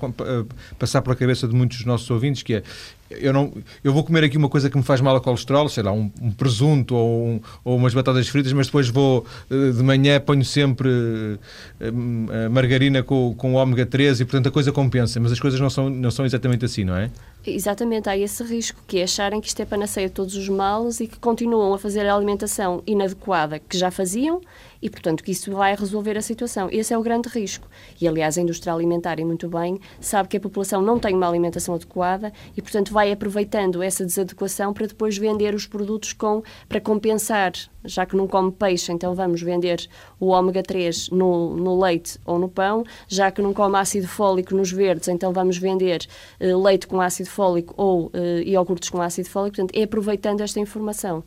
passar 0.77 1.01
pela 1.01 1.15
cabeça 1.15 1.47
de 1.47 1.55
muitos 1.55 1.77
dos 1.77 1.85
nossos 1.85 2.09
ouvintes, 2.09 2.43
que 2.43 2.55
é 2.55 2.63
eu, 3.09 3.31
não, 3.31 3.53
eu 3.83 3.93
vou 3.93 4.03
comer 4.03 4.23
aqui 4.23 4.35
uma 4.35 4.49
coisa 4.49 4.69
que 4.69 4.75
me 4.75 4.83
faz 4.83 4.99
mal 4.99 5.15
a 5.15 5.21
colesterol, 5.21 5.69
sei 5.69 5.83
lá, 5.83 5.91
um, 5.91 6.11
um 6.19 6.31
presunto 6.31 6.95
ou, 6.95 7.27
um, 7.27 7.41
ou, 7.63 7.77
umas 7.77 7.93
batatas 7.93 8.27
fritas, 8.27 8.51
mas 8.51 8.65
depois 8.65 8.89
vou 8.89 9.25
eh, 9.49 9.71
de 9.71 9.83
manhã 9.83 10.19
ponho 10.19 10.43
sempre 10.43 10.89
uh, 10.89 12.49
margarina 12.49 13.03
com, 13.03 13.35
com 13.37 13.53
ômega 13.53 13.85
3 13.85 14.21
e 14.21 14.25
portanto 14.25 14.47
a 14.47 14.51
coisa 14.51 14.71
compensa, 14.71 15.19
mas 15.19 15.31
as 15.31 15.39
coisas 15.39 15.59
não 15.59 15.69
são, 15.69 15.89
não 15.89 16.09
são 16.09 16.25
exatamente 16.25 16.65
assim, 16.65 16.83
não 16.83 16.95
é? 16.95 17.11
Exatamente, 17.45 18.09
há 18.09 18.17
esse 18.17 18.43
risco, 18.43 18.81
que 18.87 18.97
é 18.97 19.03
acharem 19.03 19.39
que 19.39 19.47
isto 19.47 19.61
é 19.61 19.65
panaceia 19.65 20.07
de 20.07 20.13
todos 20.13 20.35
os 20.35 20.49
males 20.49 20.99
e 20.99 21.07
que 21.07 21.19
continuam 21.19 21.75
a 21.75 21.77
fazer 21.77 22.07
a 22.07 22.15
alimentação 22.15 22.81
inadequada 22.87 23.59
que 23.59 23.77
já 23.77 23.91
faziam 23.91 24.41
e, 24.85 24.89
portanto, 24.89 25.23
que 25.23 25.31
isso 25.31 25.51
vai 25.51 25.75
resolver 25.75 26.15
a 26.15 26.21
situação. 26.21 26.69
Esse 26.71 26.93
é 26.93 26.97
o 26.97 27.01
grande 27.01 27.27
risco. 27.27 27.67
E, 27.99 28.07
aliás, 28.07 28.37
a 28.37 28.41
indústria 28.41 28.71
alimentar, 28.71 29.19
e 29.19 29.25
muito 29.25 29.49
bem, 29.49 29.79
sabe 29.99 30.29
que 30.29 30.37
a 30.37 30.39
população 30.39 30.79
não 30.79 30.99
tem 30.99 31.15
uma 31.15 31.27
alimentação 31.27 31.73
adequada 31.73 32.31
e, 32.55 32.61
portanto, 32.61 32.93
vai 32.93 33.11
aproveitando 33.11 33.81
essa 33.81 34.05
desadequação 34.05 34.75
para 34.75 34.85
depois 34.85 35.17
vender 35.17 35.55
os 35.55 35.65
produtos 35.65 36.13
com, 36.13 36.43
para 36.69 36.79
compensar. 36.79 37.53
Já 37.83 38.05
que 38.05 38.15
não 38.15 38.27
come 38.27 38.51
peixe, 38.51 38.91
então 38.91 39.15
vamos 39.15 39.41
vender 39.41 39.87
o 40.19 40.27
ômega 40.27 40.61
3 40.61 41.09
no, 41.09 41.55
no 41.55 41.81
leite 41.81 42.19
ou 42.23 42.37
no 42.37 42.47
pão. 42.47 42.83
Já 43.07 43.31
que 43.31 43.41
não 43.41 43.55
come 43.55 43.77
ácido 43.77 44.07
fólico 44.07 44.53
nos 44.53 44.71
verdes, 44.71 45.07
então 45.07 45.33
vamos 45.33 45.57
vender 45.57 46.05
uh, 46.39 46.63
leite 46.63 46.85
com 46.85 47.01
ácido 47.01 47.29
fólico 47.29 47.73
ou 47.75 48.05
uh, 48.07 48.11
iogurtes 48.43 48.89
com 48.89 49.01
ácido 49.01 49.29
fólico. 49.29 49.55
Portanto, 49.55 49.75
é 49.75 49.83
aproveitando 49.83 50.41
esta 50.41 50.59
informação. 50.59 51.23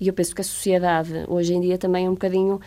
E 0.00 0.06
eu 0.06 0.12
penso 0.12 0.34
que 0.34 0.40
a 0.40 0.44
sociedade, 0.44 1.24
hoje 1.26 1.54
em 1.54 1.60
dia, 1.60 1.76
também 1.76 2.06
é 2.06 2.08
um 2.10 2.14
bocadinho 2.14 2.60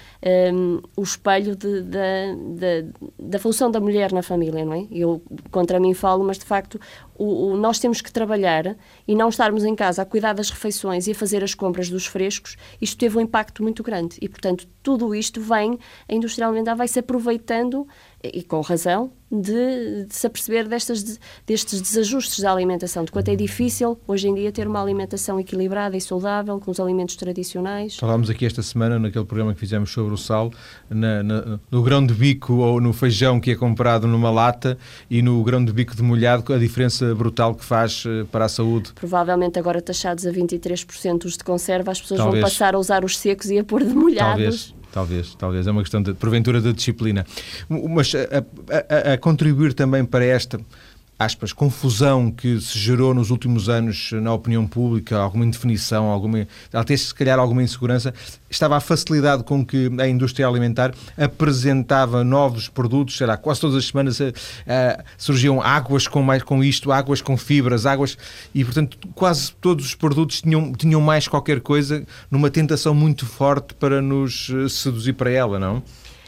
um, 0.53 0.81
o 0.95 1.01
espelho 1.01 1.55
de, 1.55 1.81
de, 1.81 2.35
de, 2.57 2.85
da 3.17 3.39
função 3.39 3.71
da 3.71 3.79
mulher 3.79 4.11
na 4.11 4.21
família, 4.21 4.65
não 4.65 4.73
é? 4.73 4.87
Eu 4.91 5.21
contra 5.49 5.79
mim 5.79 5.93
falo, 5.93 6.23
mas 6.23 6.37
de 6.37 6.45
facto 6.45 6.79
o, 7.21 7.51
o, 7.51 7.55
nós 7.57 7.79
temos 7.79 8.01
que 8.01 8.11
trabalhar 8.11 8.75
e 9.07 9.13
não 9.13 9.29
estarmos 9.29 9.63
em 9.63 9.75
casa 9.75 10.01
a 10.01 10.05
cuidar 10.05 10.33
das 10.33 10.49
refeições 10.49 11.07
e 11.07 11.11
a 11.11 11.15
fazer 11.15 11.43
as 11.43 11.53
compras 11.53 11.89
dos 11.89 12.07
frescos, 12.07 12.57
isto 12.81 12.97
teve 12.97 13.17
um 13.17 13.21
impacto 13.21 13.61
muito 13.61 13.83
grande. 13.83 14.17
E, 14.19 14.27
portanto, 14.27 14.67
tudo 14.81 15.13
isto 15.13 15.39
vem, 15.39 15.77
a 16.09 16.13
indústria 16.13 16.47
alimentar 16.47 16.73
vai 16.73 16.87
se 16.87 16.99
aproveitando 16.99 17.87
e 18.23 18.43
com 18.43 18.61
razão, 18.61 19.11
de, 19.31 20.05
de 20.05 20.15
se 20.15 20.27
aperceber 20.27 20.67
destas, 20.67 21.19
destes 21.47 21.81
desajustes 21.81 22.39
da 22.39 22.51
alimentação, 22.51 23.05
de 23.05 23.11
quanto 23.11 23.29
é 23.29 23.35
difícil 23.35 23.97
hoje 24.07 24.27
em 24.27 24.35
dia 24.35 24.51
ter 24.51 24.67
uma 24.67 24.81
alimentação 24.81 25.39
equilibrada 25.39 25.95
e 25.95 26.01
saudável, 26.01 26.59
com 26.59 26.69
os 26.69 26.79
alimentos 26.79 27.15
tradicionais. 27.15 27.95
Falámos 27.95 28.29
aqui 28.29 28.45
esta 28.45 28.61
semana, 28.61 28.99
naquele 28.99 29.25
programa 29.25 29.53
que 29.53 29.59
fizemos 29.59 29.91
sobre 29.91 30.13
o 30.13 30.17
sal, 30.17 30.51
na, 30.89 31.23
na, 31.23 31.59
no 31.69 31.81
grão 31.81 32.05
de 32.05 32.13
bico 32.13 32.55
ou 32.55 32.81
no 32.81 32.91
feijão 32.91 33.39
que 33.39 33.51
é 33.51 33.55
comprado 33.55 34.05
numa 34.05 34.29
lata 34.29 34.77
e 35.09 35.21
no 35.21 35.41
grão 35.43 35.63
de 35.63 35.71
bico 35.71 35.95
de 35.95 36.03
molhado, 36.03 36.53
a 36.53 36.57
diferença 36.57 37.15
brutal 37.15 37.55
que 37.55 37.63
faz 37.63 38.03
eh, 38.05 38.25
para 38.31 38.45
a 38.45 38.49
saúde. 38.49 38.91
Provavelmente 38.93 39.57
agora 39.57 39.81
taxados 39.81 40.25
a 40.25 40.31
23% 40.31 41.25
os 41.25 41.37
de 41.37 41.43
conserva, 41.43 41.91
as 41.91 42.01
pessoas 42.01 42.19
Talvez. 42.19 42.41
vão 42.41 42.49
passar 42.49 42.75
a 42.75 42.79
usar 42.79 43.05
os 43.05 43.17
secos 43.17 43.49
e 43.49 43.59
a 43.59 43.63
pôr 43.63 43.83
de 43.83 43.93
molhados. 43.93 44.73
Talvez. 44.73 44.80
Talvez, 44.91 45.35
talvez. 45.35 45.67
É 45.67 45.71
uma 45.71 45.81
questão, 45.81 46.01
de, 46.01 46.13
porventura, 46.13 46.59
de 46.59 46.73
disciplina. 46.73 47.25
Mas 47.69 48.13
a, 48.13 49.09
a, 49.09 49.13
a 49.13 49.17
contribuir 49.17 49.73
também 49.73 50.03
para 50.03 50.25
esta 50.25 50.59
aspas, 51.23 51.53
confusão 51.53 52.31
que 52.31 52.59
se 52.59 52.77
gerou 52.77 53.13
nos 53.13 53.29
últimos 53.29 53.69
anos 53.69 54.11
na 54.13 54.33
opinião 54.33 54.65
pública, 54.65 55.17
alguma 55.17 55.45
indefinição, 55.45 56.05
alguma, 56.05 56.47
até 56.73 56.97
se 56.97 57.13
calhar 57.13 57.37
alguma 57.37 57.61
insegurança, 57.61 58.13
estava 58.49 58.75
a 58.75 58.79
facilidade 58.79 59.43
com 59.43 59.65
que 59.65 59.89
a 59.99 60.07
indústria 60.07 60.47
alimentar 60.47 60.93
apresentava 61.17 62.23
novos 62.23 62.67
produtos, 62.67 63.17
será 63.17 63.37
quase 63.37 63.61
todas 63.61 63.75
as 63.75 63.85
semanas 63.85 64.19
uh, 64.19 64.33
surgiam 65.17 65.61
águas 65.61 66.07
com 66.07 66.21
mais 66.23 66.43
com 66.43 66.63
isto, 66.63 66.91
águas 66.91 67.21
com 67.21 67.37
fibras, 67.37 67.85
águas 67.85 68.17
e 68.53 68.65
portanto 68.65 68.97
quase 69.13 69.51
todos 69.53 69.85
os 69.85 69.95
produtos 69.95 70.41
tinham 70.41 70.73
tinham 70.73 71.01
mais 71.01 71.27
qualquer 71.27 71.61
coisa 71.61 72.03
numa 72.29 72.49
tentação 72.49 72.93
muito 72.93 73.25
forte 73.25 73.73
para 73.73 74.01
nos 74.01 74.49
eh, 74.49 74.67
seduzir 74.69 75.13
para 75.13 75.29
ela, 75.29 75.59
não? 75.59 75.83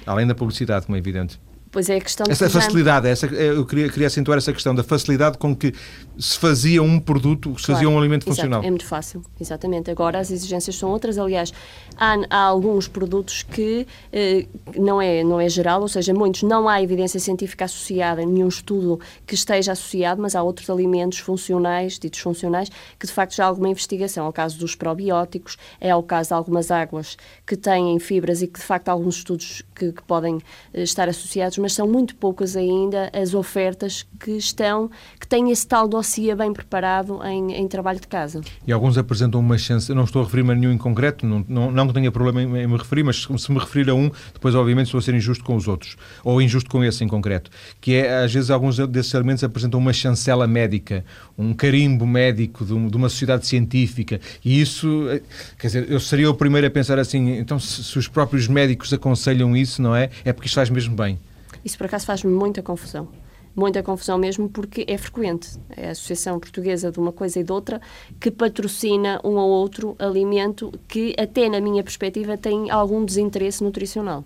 Além 0.06 0.28
da 0.28 0.36
publicidade, 0.36 0.86
como 0.86 0.96
é 0.96 1.00
evidente. 1.00 1.40
Pois 1.74 1.90
é 1.90 1.98
a 1.98 2.02
questão 2.02 2.28
Essa 2.30 2.48
facilidade, 2.48 3.08
essa, 3.08 3.26
eu 3.26 3.66
queria, 3.66 3.90
queria 3.90 4.06
acentuar 4.06 4.38
essa 4.38 4.54
questão 4.54 4.76
da 4.76 4.84
facilidade 4.84 5.40
com 5.40 5.56
que 5.56 5.74
se 6.18 6.38
fazia 6.38 6.82
um 6.82 7.00
produto, 7.00 7.58
se 7.58 7.66
claro, 7.66 7.74
fazia 7.74 7.90
um 7.90 7.98
alimento 7.98 8.24
exato, 8.24 8.36
funcional. 8.36 8.64
É 8.64 8.70
muito 8.70 8.86
fácil, 8.86 9.24
exatamente. 9.40 9.90
Agora 9.90 10.20
as 10.20 10.32
exigências 10.32 10.76
são 10.76 10.90
outras. 10.90 11.18
Aliás, 11.18 11.54
há, 11.98 12.16
há 12.30 12.40
alguns 12.44 12.88
produtos 12.88 13.44
que 13.44 13.88
eh, 14.12 14.46
não, 14.78 15.02
é, 15.02 15.24
não 15.24 15.40
é 15.40 15.50
geral, 15.50 15.82
ou 15.82 15.88
seja, 15.88 16.14
muitos 16.14 16.44
não 16.44 16.70
há 16.70 16.82
evidência 16.82 17.20
científica 17.20 17.66
associada, 17.66 18.26
nenhum 18.26 18.48
estudo 18.48 19.00
que 19.26 19.36
esteja 19.36 19.72
associado, 19.72 20.22
mas 20.22 20.36
há 20.36 20.44
outros 20.44 20.70
alimentos 20.70 21.20
funcionais, 21.20 21.98
ditos 21.98 22.20
funcionais, 22.20 22.70
que 23.00 23.08
de 23.08 23.12
facto 23.14 23.36
já 23.36 23.46
há 23.46 23.48
alguma 23.48 23.70
investigação. 23.70 24.26
É 24.26 24.30
o 24.30 24.34
caso 24.34 24.58
dos 24.60 24.76
probióticos, 24.76 25.58
é 25.80 25.96
o 25.96 26.04
caso 26.04 26.30
de 26.30 26.34
algumas 26.34 26.72
águas 26.72 27.18
que 27.46 27.56
têm 27.56 27.98
fibras 28.00 28.42
e 28.42 28.48
que 28.48 28.60
de 28.60 28.66
facto 28.66 28.90
há 28.90 28.92
alguns 28.92 29.18
estudos 29.18 29.64
que, 29.76 29.92
que 29.92 30.04
podem 30.04 30.40
eh, 30.74 30.84
estar 30.84 31.10
associados 31.10 31.58
mas 31.58 31.74
são 31.74 31.88
muito 31.88 32.16
poucas 32.16 32.56
ainda 32.56 33.10
as 33.14 33.34
ofertas 33.34 34.06
que 34.20 34.32
estão, 34.32 34.90
que 35.20 35.28
têm 35.28 35.52
esse 35.52 35.66
tal 35.66 35.88
dossiê 36.04 36.36
bem 36.36 36.52
preparado 36.52 37.26
em, 37.26 37.54
em 37.54 37.68
trabalho 37.68 38.00
de 38.00 38.08
casa. 38.08 38.42
E 38.68 38.72
alguns 38.72 38.98
apresentam 38.98 39.40
uma 39.40 39.58
chance, 39.58 39.92
não 39.94 40.04
estou 40.04 40.22
a 40.22 40.26
referir-me 40.26 40.52
a 40.52 40.56
nenhum 40.56 40.74
em 40.74 40.78
concreto, 40.78 41.26
não, 41.26 41.44
não, 41.48 41.72
não 41.72 41.88
que 41.88 41.94
tenha 41.94 42.12
problema 42.12 42.44
em, 42.44 42.64
em, 42.64 42.68
me 42.68 42.78
referir, 42.78 43.04
mas 43.04 43.24
se 43.24 43.52
me 43.52 43.58
referir 43.58 43.90
a 43.90 43.96
um, 43.96 44.12
depois 44.34 44.54
obviamente 44.54 44.88
estou 44.88 45.00
a 45.00 45.02
ser 45.02 45.16
injusto 45.16 45.44
com 45.44 45.56
os 45.56 45.68
outros, 45.68 45.96
ou 46.24 46.42
injusto 46.42 46.70
com 46.70 46.84
esse 46.84 47.04
em 47.04 47.08
concreto, 47.08 47.50
que 47.80 47.96
é, 47.96 48.24
às 48.24 48.34
vezes, 48.34 48.52
alguns 48.52 48.78
desses 48.90 49.16
alimentos 49.16 49.44
apresentam 49.44 49.80
uma 49.80 49.94
chancela 49.94 50.46
médica, 50.46 51.06
um 51.38 51.54
carimbo 51.54 52.06
médico 52.06 52.66
de, 52.66 52.90
de 52.90 52.98
uma 52.98 53.08
sociedade 53.08 53.48
científica, 53.48 54.20
e 54.44 54.60
isso, 54.60 55.08
eh, 55.10 55.22
quer 55.58 55.68
dizer, 55.68 55.90
eu 55.90 56.00
seria 56.00 56.30
o 56.30 56.34
primeiro 56.34 56.68
a 56.68 56.70
pensar 56.70 57.00
assim, 57.00 57.38
então 57.38 57.58
se, 57.58 57.84
se 57.84 57.98
os 57.98 58.08
próprios 58.08 58.48
médicos 58.48 58.92
aconselham 58.92 59.56
isso, 59.56 59.82
não 59.82 59.96
é? 59.96 60.10
É 60.26 60.34
porque 60.34 60.48
isto 60.48 60.56
faz 60.56 60.70
mesmo 60.70 60.96
bem. 60.96 61.18
Isso 61.64 61.78
por 61.78 61.86
acaso 61.86 62.06
faz-me 62.06 62.32
muita 62.32 62.62
confusão. 62.62 63.08
Muita 63.56 63.84
confusão 63.84 64.18
mesmo 64.18 64.50
porque 64.50 64.84
é 64.88 64.98
frequente. 64.98 65.60
É 65.70 65.90
a 65.90 65.92
Associação 65.92 66.40
Portuguesa 66.40 66.92
de 66.92 67.00
uma 67.00 67.12
coisa 67.12 67.40
e 67.40 67.44
de 67.44 67.52
outra 67.52 67.80
que 68.20 68.32
patrocina 68.32 69.20
um 69.24 69.36
ou 69.36 69.50
outro 69.50 69.96
alimento 70.00 70.72
que, 70.88 71.16
até 71.20 71.48
na 71.48 71.62
minha 71.62 71.84
perspectiva, 71.84 72.38
tem 72.38 72.72
algum 72.72 73.06
desinteresse 73.06 73.64
nutricional. 73.64 74.26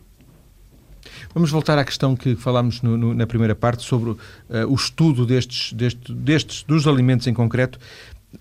Vamos 1.33 1.51
voltar 1.51 1.77
à 1.77 1.85
questão 1.85 2.15
que 2.15 2.35
falámos 2.35 2.81
no, 2.81 2.97
no, 2.97 3.13
na 3.13 3.27
primeira 3.27 3.55
parte 3.55 3.83
sobre 3.83 4.11
uh, 4.11 4.17
o 4.67 4.75
estudo 4.75 5.25
destes, 5.25 5.73
destes, 5.73 6.15
destes, 6.15 6.63
dos 6.63 6.87
alimentos 6.87 7.27
em 7.27 7.33
concreto. 7.33 7.79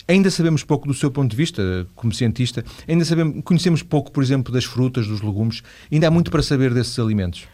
Ainda 0.08 0.30
sabemos 0.30 0.64
pouco 0.64 0.86
do 0.86 0.94
seu 0.94 1.10
ponto 1.10 1.30
de 1.30 1.36
vista, 1.36 1.86
como 1.94 2.12
cientista, 2.12 2.64
ainda 2.88 3.04
sabemos, 3.04 3.42
conhecemos 3.44 3.82
pouco, 3.82 4.10
por 4.10 4.22
exemplo, 4.22 4.52
das 4.52 4.64
frutas, 4.64 5.06
dos 5.06 5.20
legumes. 5.20 5.62
Ainda 5.90 6.08
há 6.08 6.10
muito 6.10 6.30
para 6.30 6.42
saber 6.42 6.74
desses 6.74 6.98
alimentos. 6.98 7.46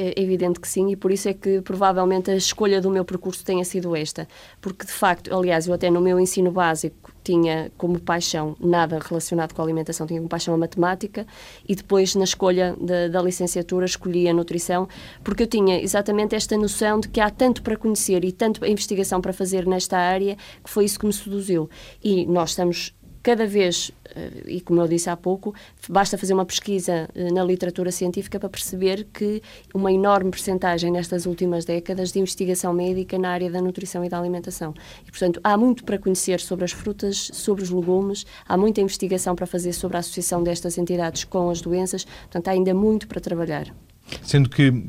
É 0.00 0.14
evidente 0.22 0.60
que 0.60 0.68
sim, 0.68 0.92
e 0.92 0.96
por 0.96 1.10
isso 1.10 1.28
é 1.28 1.34
que 1.34 1.60
provavelmente 1.60 2.30
a 2.30 2.36
escolha 2.36 2.80
do 2.80 2.88
meu 2.88 3.04
percurso 3.04 3.44
tenha 3.44 3.64
sido 3.64 3.96
esta. 3.96 4.28
Porque, 4.60 4.86
de 4.86 4.92
facto, 4.92 5.34
aliás, 5.34 5.66
eu 5.66 5.74
até 5.74 5.90
no 5.90 6.00
meu 6.00 6.20
ensino 6.20 6.52
básico 6.52 7.12
tinha 7.24 7.72
como 7.76 7.98
paixão 7.98 8.56
nada 8.60 9.00
relacionado 9.00 9.52
com 9.52 9.60
a 9.60 9.64
alimentação, 9.64 10.06
tinha 10.06 10.20
como 10.20 10.28
paixão 10.28 10.54
a 10.54 10.56
matemática, 10.56 11.26
e 11.68 11.74
depois, 11.74 12.14
na 12.14 12.22
escolha 12.22 12.76
da, 12.80 13.08
da 13.08 13.20
licenciatura, 13.20 13.86
escolhi 13.86 14.28
a 14.28 14.32
nutrição, 14.32 14.88
porque 15.24 15.42
eu 15.42 15.46
tinha 15.48 15.82
exatamente 15.82 16.36
esta 16.36 16.56
noção 16.56 17.00
de 17.00 17.08
que 17.08 17.20
há 17.20 17.28
tanto 17.28 17.60
para 17.60 17.76
conhecer 17.76 18.24
e 18.24 18.30
tanto 18.30 18.64
investigação 18.64 19.20
para 19.20 19.32
fazer 19.32 19.66
nesta 19.66 19.98
área, 19.98 20.36
que 20.62 20.70
foi 20.70 20.84
isso 20.84 20.96
que 20.96 21.06
me 21.06 21.12
seduziu. 21.12 21.68
E 22.04 22.24
nós 22.24 22.50
estamos 22.50 22.94
cada 23.22 23.46
vez, 23.46 23.90
eh, 24.14 24.30
e 24.46 24.60
como 24.60 24.80
eu 24.80 24.88
disse 24.88 25.10
há 25.10 25.16
pouco, 25.16 25.54
basta 25.88 26.16
fazer 26.16 26.34
uma 26.34 26.44
pesquisa 26.44 27.08
eh, 27.14 27.30
na 27.32 27.44
literatura 27.44 27.90
científica 27.90 28.38
para 28.38 28.48
perceber 28.48 29.06
que 29.12 29.42
uma 29.74 29.92
enorme 29.92 30.30
percentagem 30.30 30.90
nestas 30.90 31.26
últimas 31.26 31.64
décadas 31.64 32.12
de 32.12 32.18
investigação 32.18 32.72
médica 32.72 33.18
na 33.18 33.30
área 33.30 33.50
da 33.50 33.60
nutrição 33.60 34.04
e 34.04 34.08
da 34.08 34.18
alimentação. 34.18 34.74
E, 35.06 35.10
portanto, 35.10 35.40
há 35.42 35.56
muito 35.56 35.84
para 35.84 35.98
conhecer 35.98 36.40
sobre 36.40 36.64
as 36.64 36.72
frutas, 36.72 37.30
sobre 37.32 37.62
os 37.62 37.70
legumes, 37.70 38.24
há 38.46 38.56
muita 38.56 38.80
investigação 38.80 39.34
para 39.34 39.46
fazer 39.46 39.72
sobre 39.72 39.96
a 39.96 40.00
associação 40.00 40.42
destas 40.42 40.78
entidades 40.78 41.24
com 41.24 41.50
as 41.50 41.60
doenças, 41.60 42.04
portanto, 42.04 42.48
há 42.48 42.52
ainda 42.52 42.74
muito 42.74 43.06
para 43.08 43.20
trabalhar. 43.20 43.74
Sendo 44.22 44.48
que 44.48 44.84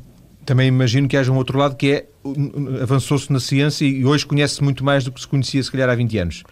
também 0.46 0.68
imagino 0.68 1.08
que 1.08 1.16
haja 1.16 1.32
um 1.32 1.38
outro 1.38 1.58
lado 1.58 1.76
que 1.76 1.92
é 1.92 2.06
avançou-se 2.82 3.32
na 3.32 3.40
ciência 3.40 3.86
e 3.86 4.06
hoje 4.06 4.26
conhece 4.26 4.64
muito 4.64 4.84
mais 4.84 5.04
do 5.04 5.12
que 5.12 5.22
se 5.22 5.28
conhecia 5.28 5.62
se 5.62 5.72
calhar 5.72 5.90
há 5.90 5.96
20 5.96 6.18
anos. 6.18 6.44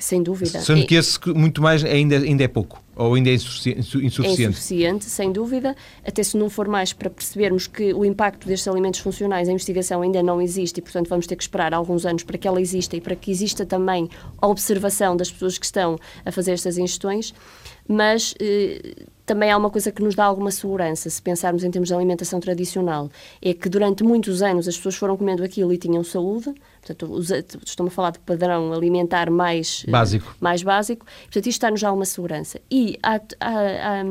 Sem 0.00 0.22
dúvida. 0.22 0.60
Sendo 0.60 0.86
que 0.86 0.94
esse 0.94 1.18
muito 1.28 1.62
mais 1.62 1.84
ainda, 1.84 2.16
ainda 2.16 2.44
é 2.44 2.48
pouco, 2.48 2.82
ou 2.96 3.14
ainda 3.14 3.30
é 3.30 3.34
insuficiente. 3.34 3.96
É 3.96 4.04
insuficiente, 4.04 5.04
sem 5.04 5.32
dúvida, 5.32 5.76
até 6.04 6.22
se 6.22 6.36
não 6.36 6.50
for 6.50 6.68
mais 6.68 6.92
para 6.92 7.08
percebermos 7.08 7.66
que 7.66 7.94
o 7.94 8.04
impacto 8.04 8.46
destes 8.46 8.68
alimentos 8.68 9.00
funcionais, 9.00 9.48
a 9.48 9.52
investigação 9.52 10.02
ainda 10.02 10.22
não 10.22 10.40
existe 10.40 10.78
e, 10.78 10.82
portanto, 10.82 11.08
vamos 11.08 11.26
ter 11.26 11.36
que 11.36 11.42
esperar 11.42 11.72
alguns 11.72 12.04
anos 12.04 12.22
para 12.22 12.36
que 12.36 12.46
ela 12.46 12.60
exista 12.60 12.96
e 12.96 13.00
para 13.00 13.14
que 13.14 13.30
exista 13.30 13.64
também 13.64 14.08
a 14.38 14.46
observação 14.46 15.16
das 15.16 15.30
pessoas 15.30 15.58
que 15.58 15.64
estão 15.64 15.96
a 16.24 16.32
fazer 16.32 16.52
estas 16.52 16.76
ingestões 16.78 17.34
mas 17.86 18.34
eh, 18.40 19.06
também 19.26 19.50
há 19.50 19.56
uma 19.56 19.70
coisa 19.70 19.90
que 19.90 20.02
nos 20.02 20.14
dá 20.14 20.24
alguma 20.24 20.50
segurança, 20.50 21.08
se 21.08 21.20
pensarmos 21.20 21.64
em 21.64 21.70
termos 21.70 21.88
de 21.88 21.94
alimentação 21.94 22.40
tradicional, 22.40 23.10
é 23.40 23.54
que 23.54 23.68
durante 23.68 24.04
muitos 24.04 24.42
anos 24.42 24.68
as 24.68 24.76
pessoas 24.76 24.96
foram 24.96 25.16
comendo 25.16 25.42
aquilo 25.42 25.72
e 25.72 25.78
tinham 25.78 26.04
saúde, 26.04 26.54
portanto, 26.82 27.20
estou-me 27.64 27.88
a 27.88 27.92
falar 27.92 28.10
de 28.10 28.18
padrão 28.20 28.72
alimentar 28.72 29.30
mais 29.30 29.84
básico, 29.88 30.36
mais 30.40 30.62
básico 30.62 31.06
portanto, 31.24 31.46
isto 31.46 31.58
está-nos 31.58 31.80
já 31.80 31.90
uma 31.90 32.04
segurança. 32.04 32.60
E 32.70 32.98
há, 33.02 33.20
há, 33.40 34.00
há 34.00 34.04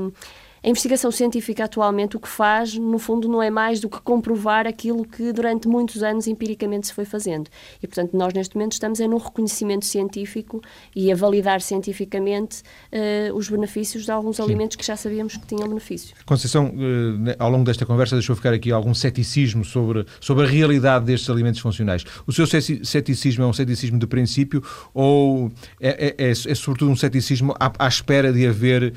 a 0.63 0.69
investigação 0.69 1.11
científica 1.11 1.65
atualmente 1.65 2.15
o 2.15 2.19
que 2.19 2.27
faz, 2.27 2.77
no 2.77 2.97
fundo, 2.97 3.27
não 3.27 3.43
é 3.43 3.49
mais 3.49 3.81
do 3.81 3.89
que 3.89 3.99
comprovar 3.99 4.65
aquilo 4.65 5.03
que 5.05 5.33
durante 5.33 5.67
muitos 5.67 6.01
anos 6.01 6.25
empiricamente 6.25 6.87
se 6.87 6.93
foi 6.93 7.03
fazendo. 7.03 7.49
E, 7.81 7.87
portanto, 7.87 8.15
nós 8.15 8.33
neste 8.33 8.55
momento 8.55 8.71
estamos 8.71 9.01
em 9.01 9.09
um 9.09 9.17
reconhecimento 9.17 9.85
científico 9.85 10.61
e 10.95 11.11
a 11.11 11.15
validar 11.15 11.59
cientificamente 11.59 12.61
uh, 12.91 13.35
os 13.35 13.49
benefícios 13.49 14.05
de 14.05 14.11
alguns 14.11 14.37
Sim. 14.37 14.43
alimentos 14.43 14.77
que 14.77 14.85
já 14.85 14.95
sabíamos 14.95 15.35
que 15.35 15.45
tinham 15.45 15.67
benefícios. 15.67 16.13
Conceição, 16.25 16.67
uh, 16.67 17.35
ao 17.37 17.49
longo 17.49 17.65
desta 17.65 17.85
conversa 17.85 18.15
deixou 18.15 18.33
ficar 18.33 18.53
aqui 18.53 18.71
algum 18.71 18.93
ceticismo 18.93 19.65
sobre, 19.65 20.05
sobre 20.21 20.45
a 20.45 20.47
realidade 20.47 21.03
destes 21.03 21.29
alimentos 21.29 21.59
funcionais. 21.59 22.05
O 22.25 22.31
seu 22.31 22.47
ceticismo 22.47 23.43
é 23.43 23.47
um 23.47 23.53
ceticismo 23.53 23.99
de 23.99 24.07
princípio 24.07 24.63
ou 24.93 25.51
é, 25.81 26.15
é, 26.17 26.27
é, 26.27 26.31
é 26.31 26.55
sobretudo 26.55 26.89
um 26.89 26.95
ceticismo 26.95 27.53
à, 27.59 27.71
à 27.77 27.87
espera 27.87 28.31
de 28.31 28.47
haver 28.47 28.93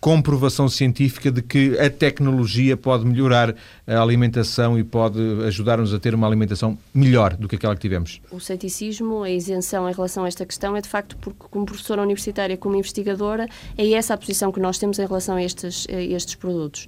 comprovação 0.00 0.68
científica 0.68 1.30
de 1.30 1.42
que 1.42 1.78
a 1.78 1.90
tecnologia 1.90 2.76
pode 2.76 3.04
melhorar 3.04 3.54
a 3.86 4.00
alimentação 4.00 4.78
e 4.78 4.84
pode 4.84 5.18
ajudar-nos 5.46 5.92
a 5.92 5.98
ter 5.98 6.14
uma 6.14 6.26
alimentação 6.26 6.78
melhor 6.94 7.36
do 7.36 7.48
que 7.48 7.56
aquela 7.56 7.74
que 7.74 7.80
tivemos. 7.80 8.20
O 8.30 8.40
ceticismo, 8.40 9.22
a 9.22 9.30
isenção 9.30 9.88
em 9.88 9.92
relação 9.92 10.24
a 10.24 10.28
esta 10.28 10.46
questão 10.46 10.76
é 10.76 10.80
de 10.80 10.88
facto 10.88 11.16
porque, 11.16 11.46
como 11.50 11.66
professora 11.66 12.02
universitária, 12.02 12.56
como 12.56 12.76
investigadora, 12.76 13.48
é 13.76 13.90
essa 13.92 14.14
a 14.14 14.16
posição 14.16 14.52
que 14.52 14.60
nós 14.60 14.78
temos 14.78 14.98
em 14.98 15.06
relação 15.06 15.36
a 15.36 15.42
estes, 15.42 15.86
a 15.88 16.00
estes 16.00 16.34
produtos. 16.34 16.86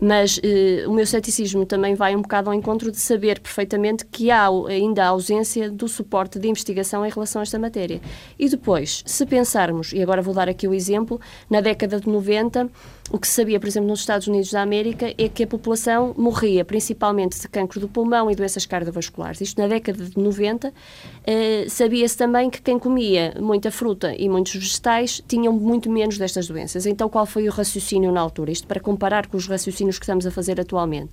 Mas 0.00 0.40
eh, 0.42 0.84
o 0.86 0.92
meu 0.92 1.06
ceticismo 1.06 1.64
também 1.64 1.94
vai 1.94 2.14
um 2.14 2.22
bocado 2.22 2.50
ao 2.50 2.54
encontro 2.54 2.90
de 2.90 2.98
saber 2.98 3.40
perfeitamente 3.40 4.04
que 4.04 4.30
há 4.30 4.48
ainda 4.68 5.04
a 5.04 5.08
ausência 5.08 5.70
do 5.70 5.88
suporte 5.88 6.38
de 6.38 6.48
investigação 6.48 7.06
em 7.06 7.10
relação 7.10 7.40
a 7.40 7.42
esta 7.42 7.58
matéria. 7.58 8.00
E 8.38 8.48
depois, 8.48 9.02
se 9.06 9.24
pensarmos, 9.26 9.92
e 9.92 10.02
agora 10.02 10.20
vou 10.20 10.34
dar 10.34 10.48
aqui 10.48 10.66
o 10.66 10.74
exemplo, 10.74 11.20
na 11.48 11.60
década 11.60 12.00
de 12.00 12.08
90, 12.08 12.68
o 13.10 13.18
que 13.18 13.28
se 13.28 13.34
sabia, 13.34 13.60
por 13.60 13.68
exemplo, 13.68 13.88
nos 13.88 14.00
Estados 14.00 14.26
Unidos 14.26 14.50
da 14.50 14.62
América 14.62 15.12
é 15.18 15.28
que 15.28 15.44
a 15.44 15.46
população 15.46 16.14
morria 16.16 16.64
principalmente 16.64 17.38
de 17.38 17.46
cancro 17.48 17.78
do 17.78 17.86
pulmão 17.86 18.30
e 18.30 18.34
doenças 18.34 18.64
cardiovasculares. 18.64 19.40
Isto 19.42 19.60
na 19.60 19.68
década 19.68 20.04
de 20.04 20.18
90. 20.18 20.72
Eh, 21.26 21.66
Sabia-se 21.68 22.16
também 22.16 22.48
que 22.48 22.62
quem 22.62 22.78
comia 22.78 23.34
muita 23.38 23.70
fruta 23.70 24.14
e 24.16 24.26
muitos 24.28 24.54
vegetais 24.54 25.22
tinham 25.28 25.52
muito 25.52 25.90
menos 25.90 26.16
destas 26.16 26.48
doenças. 26.48 26.86
Então, 26.86 27.08
qual 27.08 27.26
foi 27.26 27.46
o 27.46 27.52
raciocínio 27.52 28.10
na 28.10 28.20
altura? 28.20 28.50
Isto 28.50 28.66
para 28.66 28.80
comparar 28.80 29.26
com 29.26 29.36
os 29.36 29.46
raciocínios 29.46 29.98
que 29.98 30.04
estamos 30.04 30.26
a 30.26 30.30
fazer 30.30 30.58
atualmente. 30.58 31.12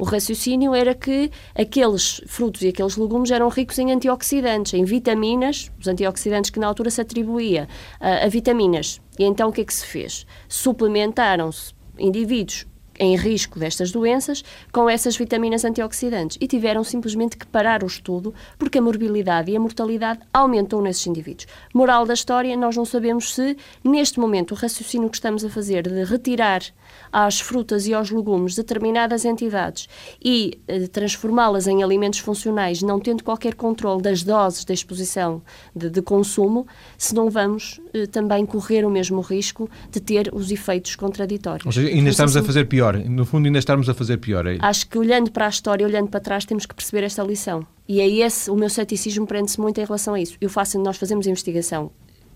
O 0.00 0.04
raciocínio 0.04 0.74
era 0.74 0.94
que 0.94 1.30
aqueles 1.54 2.22
frutos 2.26 2.62
e 2.62 2.68
aqueles 2.68 2.96
legumes 2.96 3.30
eram 3.30 3.50
ricos 3.50 3.78
em 3.78 3.92
antioxidantes, 3.92 4.72
em 4.72 4.82
vitaminas, 4.82 5.70
os 5.78 5.86
antioxidantes 5.86 6.48
que 6.48 6.58
na 6.58 6.66
altura 6.66 6.88
se 6.88 7.02
atribuía 7.02 7.68
a, 8.00 8.24
a 8.24 8.28
vitaminas. 8.28 8.98
E 9.18 9.24
então 9.24 9.50
o 9.50 9.52
que 9.52 9.60
é 9.60 9.64
que 9.64 9.74
se 9.74 9.84
fez? 9.84 10.26
Suplementaram-se 10.48 11.74
indivíduos 11.98 12.66
em 13.00 13.16
risco 13.16 13.58
destas 13.58 13.90
doenças 13.90 14.44
com 14.70 14.88
essas 14.88 15.16
vitaminas 15.16 15.64
antioxidantes 15.64 16.36
e 16.40 16.46
tiveram 16.46 16.84
simplesmente 16.84 17.36
que 17.36 17.46
parar 17.46 17.82
o 17.82 17.86
estudo 17.86 18.34
porque 18.58 18.78
a 18.78 18.82
morbilidade 18.82 19.50
e 19.50 19.56
a 19.56 19.60
mortalidade 19.60 20.20
aumentou 20.32 20.82
nesses 20.82 21.06
indivíduos. 21.06 21.46
Moral 21.74 22.04
da 22.04 22.12
história, 22.12 22.54
nós 22.56 22.76
não 22.76 22.84
sabemos 22.84 23.34
se 23.34 23.56
neste 23.82 24.20
momento 24.20 24.52
o 24.52 24.54
raciocínio 24.54 25.08
que 25.08 25.16
estamos 25.16 25.44
a 25.44 25.48
fazer 25.48 25.88
de 25.88 26.04
retirar 26.04 26.62
às 27.10 27.40
frutas 27.40 27.86
e 27.86 27.94
aos 27.94 28.10
legumes 28.10 28.54
determinadas 28.54 29.24
entidades 29.24 29.88
e 30.22 30.60
eh, 30.68 30.86
transformá-las 30.88 31.66
em 31.66 31.82
alimentos 31.82 32.18
funcionais, 32.18 32.82
não 32.82 33.00
tendo 33.00 33.24
qualquer 33.24 33.54
controle 33.54 34.02
das 34.02 34.22
doses 34.22 34.64
da 34.64 34.74
exposição 34.74 35.42
de, 35.74 35.88
de 35.88 36.02
consumo, 36.02 36.66
se 36.98 37.14
não 37.14 37.30
vamos 37.30 37.80
eh, 37.94 38.06
também 38.06 38.44
correr 38.44 38.84
o 38.84 38.90
mesmo 38.90 39.20
risco 39.20 39.70
de 39.90 40.00
ter 40.00 40.30
os 40.32 40.50
efeitos 40.50 40.94
contraditórios. 40.96 41.64
Ou 41.64 41.72
seja, 41.72 41.88
ainda 41.88 42.10
estamos 42.10 42.36
assim, 42.36 42.44
a 42.44 42.46
fazer 42.46 42.66
pior 42.66 42.89
pior. 42.92 43.10
No 43.10 43.24
fundo, 43.24 43.46
ainda 43.46 43.58
estamos 43.58 43.88
a 43.88 43.94
fazer 43.94 44.18
pior. 44.18 44.46
É? 44.46 44.58
Acho 44.60 44.88
que 44.88 44.98
olhando 44.98 45.30
para 45.30 45.46
a 45.46 45.48
história, 45.48 45.86
olhando 45.86 46.08
para 46.08 46.20
trás, 46.20 46.44
temos 46.44 46.66
que 46.66 46.74
perceber 46.74 47.04
esta 47.04 47.22
lição. 47.22 47.66
E 47.88 48.00
é 48.00 48.08
esse, 48.08 48.50
o 48.50 48.54
meu 48.54 48.70
ceticismo 48.70 49.26
prende-se 49.26 49.60
muito 49.60 49.80
em 49.80 49.84
relação 49.84 50.14
a 50.14 50.20
isso. 50.20 50.36
Eu 50.40 50.48
faço, 50.48 50.78
nós 50.78 50.96
fazemos 50.96 51.26
investigação 51.26 51.90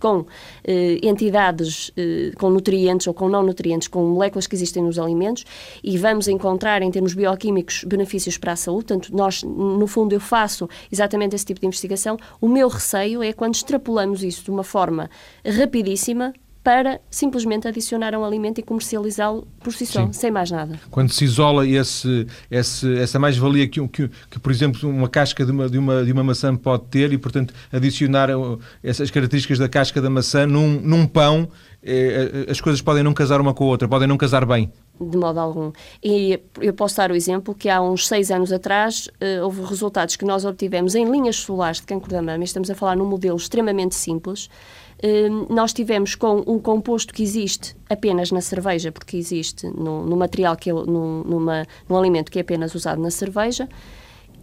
com 0.04 0.26
eh, 0.64 0.98
entidades 1.02 1.90
eh, 1.96 2.32
com 2.36 2.50
nutrientes 2.50 3.06
ou 3.06 3.14
com 3.14 3.26
não 3.26 3.42
nutrientes, 3.42 3.88
com 3.88 4.04
moléculas 4.04 4.46
que 4.46 4.54
existem 4.54 4.82
nos 4.82 4.98
alimentos 4.98 5.46
e 5.82 5.96
vamos 5.96 6.28
encontrar 6.28 6.82
em 6.82 6.90
termos 6.90 7.14
bioquímicos 7.14 7.84
benefícios 7.84 8.36
para 8.36 8.52
a 8.52 8.56
saúde. 8.56 8.84
Portanto, 8.84 9.16
nós, 9.16 9.42
no 9.42 9.86
fundo, 9.86 10.12
eu 10.12 10.20
faço 10.20 10.68
exatamente 10.92 11.34
esse 11.34 11.46
tipo 11.46 11.60
de 11.60 11.66
investigação. 11.66 12.18
O 12.38 12.48
meu 12.48 12.68
receio 12.68 13.22
é 13.22 13.32
quando 13.32 13.54
extrapolamos 13.54 14.22
isso 14.22 14.44
de 14.44 14.50
uma 14.50 14.64
forma 14.64 15.08
rapidíssima 15.42 16.34
para 16.64 16.98
simplesmente 17.10 17.68
adicionar 17.68 18.14
um 18.14 18.24
alimento 18.24 18.58
e 18.58 18.62
comercializá-lo 18.62 19.46
por 19.60 19.74
si 19.74 19.84
só, 19.84 20.06
Sim. 20.06 20.12
sem 20.14 20.30
mais 20.30 20.50
nada. 20.50 20.80
Quando 20.90 21.12
se 21.12 21.22
isola 21.22 21.68
esse, 21.68 22.26
esse, 22.50 22.98
essa 22.98 23.18
mais-valia 23.18 23.68
que, 23.68 23.86
que, 23.88 24.10
que, 24.30 24.40
por 24.40 24.50
exemplo, 24.50 24.88
uma 24.88 25.08
casca 25.08 25.44
de 25.44 25.52
uma, 25.52 25.68
de, 25.68 25.76
uma, 25.76 26.02
de 26.02 26.10
uma 26.10 26.24
maçã 26.24 26.56
pode 26.56 26.84
ter 26.84 27.12
e, 27.12 27.18
portanto, 27.18 27.52
adicionar 27.70 28.30
essas 28.82 29.10
características 29.10 29.58
da 29.58 29.68
casca 29.68 30.00
da 30.00 30.08
maçã 30.08 30.46
num, 30.46 30.80
num 30.80 31.06
pão, 31.06 31.50
eh, 31.82 32.46
as 32.48 32.62
coisas 32.62 32.80
podem 32.80 33.02
não 33.02 33.12
casar 33.12 33.42
uma 33.42 33.52
com 33.52 33.64
a 33.64 33.66
outra, 33.66 33.86
podem 33.86 34.08
não 34.08 34.16
casar 34.16 34.46
bem. 34.46 34.72
De 34.98 35.18
modo 35.18 35.38
algum. 35.40 35.72
E 36.02 36.40
eu 36.60 36.72
posso 36.72 36.96
dar 36.96 37.10
o 37.10 37.16
exemplo 37.16 37.54
que 37.54 37.68
há 37.68 37.82
uns 37.82 38.06
seis 38.06 38.30
anos 38.30 38.52
atrás 38.52 39.08
uh, 39.20 39.42
houve 39.42 39.62
resultados 39.62 40.14
que 40.14 40.24
nós 40.24 40.44
obtivemos 40.44 40.94
em 40.94 41.04
linhas 41.10 41.36
solares 41.36 41.80
de 41.80 41.86
cancro 41.86 42.08
da 42.08 42.22
mama. 42.22 42.44
Estamos 42.44 42.70
a 42.70 42.76
falar 42.76 42.96
num 42.96 43.04
modelo 43.04 43.36
extremamente 43.36 43.96
simples, 43.96 44.48
nós 45.50 45.72
tivemos 45.72 46.14
com 46.14 46.42
um 46.46 46.58
composto 46.58 47.12
que 47.12 47.22
existe 47.22 47.76
apenas 47.90 48.30
na 48.30 48.40
cerveja, 48.40 48.90
porque 48.90 49.16
existe 49.16 49.66
no, 49.66 50.04
no 50.04 50.16
material 50.16 50.56
que 50.56 50.70
é, 50.70 50.72
no, 50.72 51.24
numa, 51.24 51.66
num 51.88 51.96
alimento 51.96 52.30
que 52.30 52.38
é 52.38 52.42
apenas 52.42 52.74
usado 52.74 53.00
na 53.00 53.10
cerveja, 53.10 53.68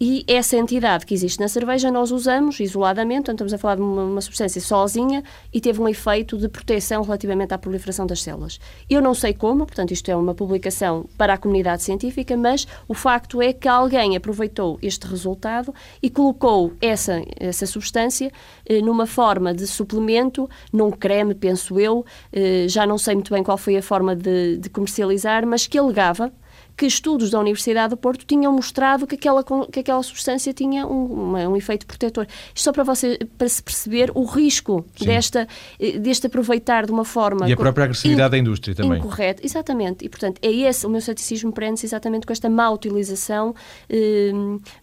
e 0.04 0.26
essa 0.26 0.58
entidade 0.58 1.06
que 1.06 1.14
existe 1.14 1.40
na 1.40 1.48
cerveja 1.48 1.92
nós 1.92 2.10
usamos 2.10 2.60
isoladamente, 2.60 3.22
então 3.22 3.36
estamos 3.36 3.54
a 3.54 3.58
falar 3.60 3.76
de 3.76 3.84
uma, 3.84 4.04
uma, 4.04 4.22
substância 4.22 4.60
sozinha 4.60 5.24
e 5.54 5.62
teve 5.62 5.80
um 5.80 5.88
efeito 5.88 6.40
de 6.40 6.50
proteção 6.50 7.04
relativamente 7.04 7.54
à 7.54 7.58
proliferação 7.60 8.08
das 8.08 8.24
células. 8.24 8.60
Eu 8.90 9.00
não 9.00 9.14
sei 9.14 9.32
como, 9.32 9.64
portanto 9.64 9.92
isto 9.92 10.10
é 10.10 10.16
uma 10.16 10.34
publicação 10.34 11.06
para 11.16 11.36
a 11.36 11.38
comunidade 11.38 11.84
científica, 11.84 12.36
mas 12.36 12.68
o 12.88 12.96
facto 12.96 13.44
é 13.44 13.54
que 13.54 13.68
alguém 13.68 14.18
aproveitou 14.18 14.80
este 14.82 15.06
resultado 15.06 15.72
e 16.02 16.10
colocou 16.10 16.74
essa, 16.82 17.22
essa 17.40 17.68
substância 17.68 18.32
eh, 18.66 18.82
numa 18.82 19.06
forma 19.06 19.54
de 19.54 19.68
suplemento, 19.68 20.50
num 20.74 20.90
creme, 20.90 21.36
penso 21.36 21.80
eu, 21.80 22.04
eh, 22.34 22.66
já 22.68 22.88
não 22.88 22.98
sei 22.98 23.14
muito 23.14 23.32
bem 23.32 23.44
qual 23.44 23.56
foi 23.56 23.78
a 23.78 23.84
forma 23.84 24.16
de, 24.16 24.58
de 24.58 24.68
comercializar, 24.68 25.46
mas 25.46 25.68
que 25.68 25.78
alegava 25.78 26.34
que 26.76 26.86
estudos 26.86 27.30
da 27.30 27.40
Universidade 27.40 27.92
do 27.92 27.98
Porto 27.98 28.26
tinham 28.26 28.52
mostrado 28.52 29.06
que 29.06 29.16
aquela, 29.16 29.44
que 29.72 29.80
aquela 29.80 30.02
substância 30.04 30.54
tinha 30.54 30.86
um, 30.86 31.36
um 31.36 31.56
efeito 31.56 31.86
protetor. 31.86 32.26
Isto 32.56 32.64
só 32.64 32.72
para, 32.72 32.84
você, 32.84 33.20
para 33.38 33.48
se 33.48 33.62
perceber 33.62 34.12
o 34.16 34.26
risco 34.26 34.86
desta, 35.00 35.48
eh, 35.80 36.00
deste 36.00 36.28
aproveitar 36.28 36.86
de 36.86 36.92
uma 36.92 37.06
forma... 37.06 37.48
E 37.48 37.54
a 37.54 37.58
própria 37.58 37.86
agressividade 37.86 38.32
da 38.32 38.38
indústria 38.38 38.76
também. 38.76 39.00
Incorreto, 39.00 39.46
exatamente. 39.46 40.06
E, 40.06 40.10
portanto, 40.10 40.40
é 40.42 40.52
esse, 40.52 40.86
o 40.86 40.90
meu 40.90 41.02
ceticismo 41.02 41.52
prende-se 41.52 41.86
exatamente 41.86 42.26
com 42.26 42.34
esta 42.34 42.50
má 42.50 42.70
utilização, 42.70 43.54
eh, 43.90 44.32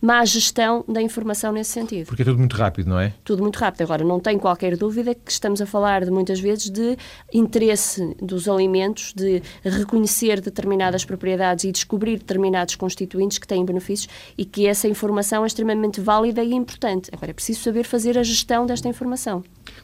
má 0.01 0.24
gestão 0.24 0.85
da 0.88 1.03
informação 1.03 1.53
nesse 1.53 1.70
sentido. 1.72 2.07
Porque 2.07 2.22
é 2.22 2.24
tudo 2.24 2.38
muito 2.38 2.57
rápido, 2.57 2.88
não 2.88 3.01
é? 3.01 3.12
Tudo 3.24 3.42
muito 3.42 3.57
rápido. 3.57 3.83
Agora, 3.83 4.05
não 4.05 4.20
tenho 4.20 4.38
qualquer 4.38 4.77
dúvida 4.77 5.14
que 5.14 5.31
estamos 5.31 5.61
a 5.61 5.66
falar 5.66 6.05
de 6.05 6.11
muitas 6.11 6.40
vezes 6.40 6.70
de 6.70 6.96
interesse 7.33 8.14
dos 8.22 8.48
alimentos, 8.48 9.12
de 9.14 9.42
reconhecer 9.64 10.40
determinadas 10.40 11.05
propriedades 11.05 11.64
e 11.64 11.72
descobrir 11.72 11.88
determinados 11.96 12.74
constituintes 12.77 13.38
que 13.38 13.46
têm 13.46 13.64
benefícios 13.64 14.09
e 14.37 14.44
que 14.44 14.66
essa 14.66 14.88
informação 14.88 15.44
é 15.44 15.46
extremamente 15.46 16.01
válida 16.01 16.42
e 16.42 16.53
importante. 16.53 17.11
Agora, 17.12 17.31
é 17.31 17.35
preciso 17.35 17.61
saber 17.61 17.85
fazer 17.85 18.18
a 18.18 18.22
gestão 18.22 18.66
desta 18.66 18.88
informação. 18.88 19.42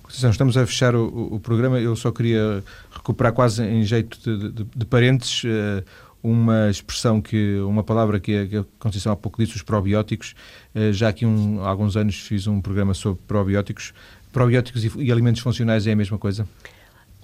Estamos 0.09 0.57
a 0.57 0.67
fechar 0.67 0.95
o, 0.95 1.35
o, 1.35 1.41
programa. 1.41 1.81
Eu 1.81 1.97
só 1.97 2.11
queria 2.11 2.63
recuperar 2.91 3.33
quase 3.33 3.63
em 3.63 3.83
jeito 3.83 4.19
de, 4.19 4.51
de, 4.51 4.65
de 4.65 4.85
parênteses 4.85 5.45
uh, 5.45 5.85
uma 6.23 6.71
expressão 6.71 7.21
que, 7.21 7.59
uma 7.61 7.85
palavra 7.85 8.19
que 8.19 8.57
a, 8.57 8.65
Conceição 8.79 9.13
há 9.13 9.17
pouco 9.17 9.43
disse, 9.43 9.57
os 9.57 9.63
probióticos. 9.63 10.35
Uh, 10.75 10.93
já 10.93 11.09
aqui 11.09 11.27
um, 11.27 11.63
há 11.63 11.69
alguns 11.69 11.97
anos 11.97 12.17
fiz 12.17 12.47
um 12.47 12.61
programa 12.61 12.95
sobre 12.95 13.23
probióticos. 13.27 13.93
Probióticos 14.33 14.85
e, 14.85 14.93
e 14.99 15.13
alimentos 15.13 15.41
funcionais 15.41 15.87
é 15.87 15.93
a 15.93 15.97
mesma 15.97 16.19
coisa? 16.19 16.47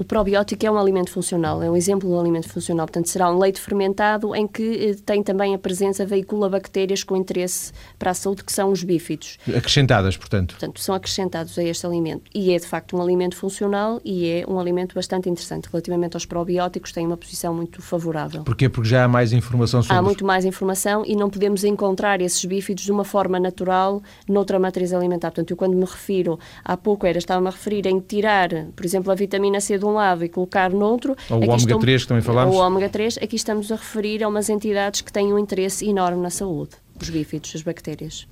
O 0.00 0.04
probiótico 0.04 0.64
é 0.64 0.70
um 0.70 0.78
alimento 0.78 1.10
funcional, 1.10 1.62
é 1.62 1.70
um 1.70 1.76
exemplo 1.76 2.08
de 2.08 2.14
um 2.14 2.18
alimento 2.18 2.48
funcional. 2.48 2.86
Portanto, 2.86 3.10
será 3.10 3.30
um 3.30 3.38
leite 3.38 3.60
fermentado 3.60 4.34
em 4.34 4.48
que 4.48 4.62
eh, 4.62 4.96
tem 5.04 5.22
também 5.22 5.54
a 5.54 5.58
presença, 5.58 6.06
veicula 6.06 6.48
bactérias 6.48 7.04
com 7.04 7.14
interesse 7.14 7.70
para 7.98 8.12
a 8.12 8.14
saúde, 8.14 8.42
que 8.42 8.50
são 8.50 8.72
os 8.72 8.82
bífidos. 8.82 9.36
Acrescentadas, 9.54 10.16
portanto. 10.16 10.52
Portanto, 10.52 10.80
são 10.80 10.94
acrescentados 10.94 11.58
a 11.58 11.62
este 11.62 11.84
alimento. 11.84 12.30
E 12.34 12.50
é, 12.50 12.58
de 12.58 12.66
facto, 12.66 12.96
um 12.96 13.02
alimento 13.02 13.36
funcional 13.36 14.00
e 14.02 14.26
é 14.26 14.44
um 14.48 14.58
alimento 14.58 14.94
bastante 14.94 15.28
interessante. 15.28 15.68
Relativamente 15.70 16.16
aos 16.16 16.24
probióticos, 16.24 16.92
tem 16.92 17.06
uma 17.06 17.18
posição 17.18 17.52
muito 17.52 17.82
favorável. 17.82 18.42
Porquê? 18.42 18.70
Porque 18.70 18.88
já 18.88 19.04
há 19.04 19.08
mais 19.08 19.34
informação 19.34 19.82
sobre... 19.82 19.98
Há 19.98 20.00
muito 20.00 20.24
mais 20.24 20.46
informação 20.46 21.04
e 21.04 21.14
não 21.14 21.28
podemos 21.28 21.62
encontrar 21.62 22.22
esses 22.22 22.42
bífidos 22.42 22.84
de 22.84 22.90
uma 22.90 23.04
forma 23.04 23.38
natural 23.38 24.02
noutra 24.26 24.58
matriz 24.58 24.94
alimentar. 24.94 25.28
Portanto, 25.28 25.50
eu 25.50 25.58
quando 25.58 25.76
me 25.76 25.84
refiro, 25.84 26.38
há 26.64 26.74
pouco 26.74 27.06
era, 27.06 27.18
estava-me 27.18 27.48
a 27.48 27.50
referir 27.50 27.86
em 27.86 28.00
tirar, 28.00 28.48
por 28.74 28.86
exemplo, 28.86 29.12
a 29.12 29.14
vitamina 29.14 29.60
C 29.60 29.76
do 29.76 29.89
um 29.90 29.94
lado 29.94 30.24
e 30.24 30.28
colocar 30.28 30.70
noutro. 30.70 31.16
Ou 31.28 31.38
o 31.38 31.42
ômega 31.42 31.56
estou, 31.56 31.78
3 31.78 32.02
que 32.02 32.08
também 32.08 32.22
falámos. 32.22 32.54
O 32.54 32.58
ômega 32.58 32.88
3, 32.88 33.18
aqui 33.18 33.36
estamos 33.36 33.70
a 33.70 33.76
referir 33.76 34.22
a 34.22 34.28
umas 34.28 34.48
entidades 34.48 35.00
que 35.00 35.12
têm 35.12 35.32
um 35.32 35.38
interesse 35.38 35.88
enorme 35.88 36.22
na 36.22 36.30
saúde, 36.30 36.70
os 37.00 37.10
bífidos, 37.10 37.52
as 37.54 37.62
bactérias. 37.62 38.26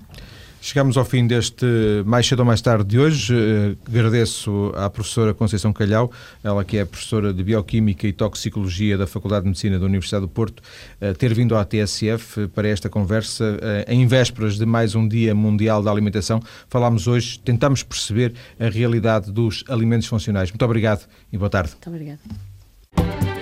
Chegamos 0.61 0.97
ao 0.97 1.05
fim 1.05 1.27
deste 1.27 1.64
Mais 2.05 2.27
Cedo 2.27 2.40
ou 2.40 2.44
Mais 2.44 2.61
Tarde 2.61 2.85
de 2.85 2.99
hoje. 2.99 3.33
Uh, 3.33 3.77
agradeço 3.88 4.73
à 4.77 4.90
professora 4.90 5.33
Conceição 5.33 5.73
Calhau, 5.73 6.11
ela 6.42 6.64
que 6.64 6.77
é 6.77 6.85
professora 6.85 7.33
de 7.33 7.42
Bioquímica 7.42 8.07
e 8.07 8.12
Toxicologia 8.12 8.99
da 8.99 9.07
Faculdade 9.07 9.42
de 9.42 9.49
Medicina 9.49 9.79
da 9.79 9.87
Universidade 9.87 10.23
do 10.23 10.29
Porto, 10.29 10.61
uh, 11.01 11.14
ter 11.14 11.33
vindo 11.33 11.57
à 11.57 11.64
TSF 11.64 12.49
para 12.49 12.68
esta 12.68 12.88
conversa 12.88 13.59
em 13.87 14.07
vésperas 14.07 14.59
de 14.59 14.66
mais 14.66 14.94
um 14.94 15.07
Dia 15.07 15.35
Mundial 15.35 15.83
da 15.83 15.90
Alimentação. 15.90 16.40
Falámos 16.68 17.07
hoje, 17.07 17.38
tentamos 17.38 17.83
perceber 17.83 18.35
a 18.59 18.68
realidade 18.68 19.31
dos 19.31 19.64
alimentos 19.68 20.07
funcionais. 20.07 20.51
Muito 20.51 20.64
obrigado 20.64 21.07
e 21.33 21.38
boa 21.38 21.51
tarde. 21.51 21.73
Muito 21.73 21.88
obrigada. 21.88 23.38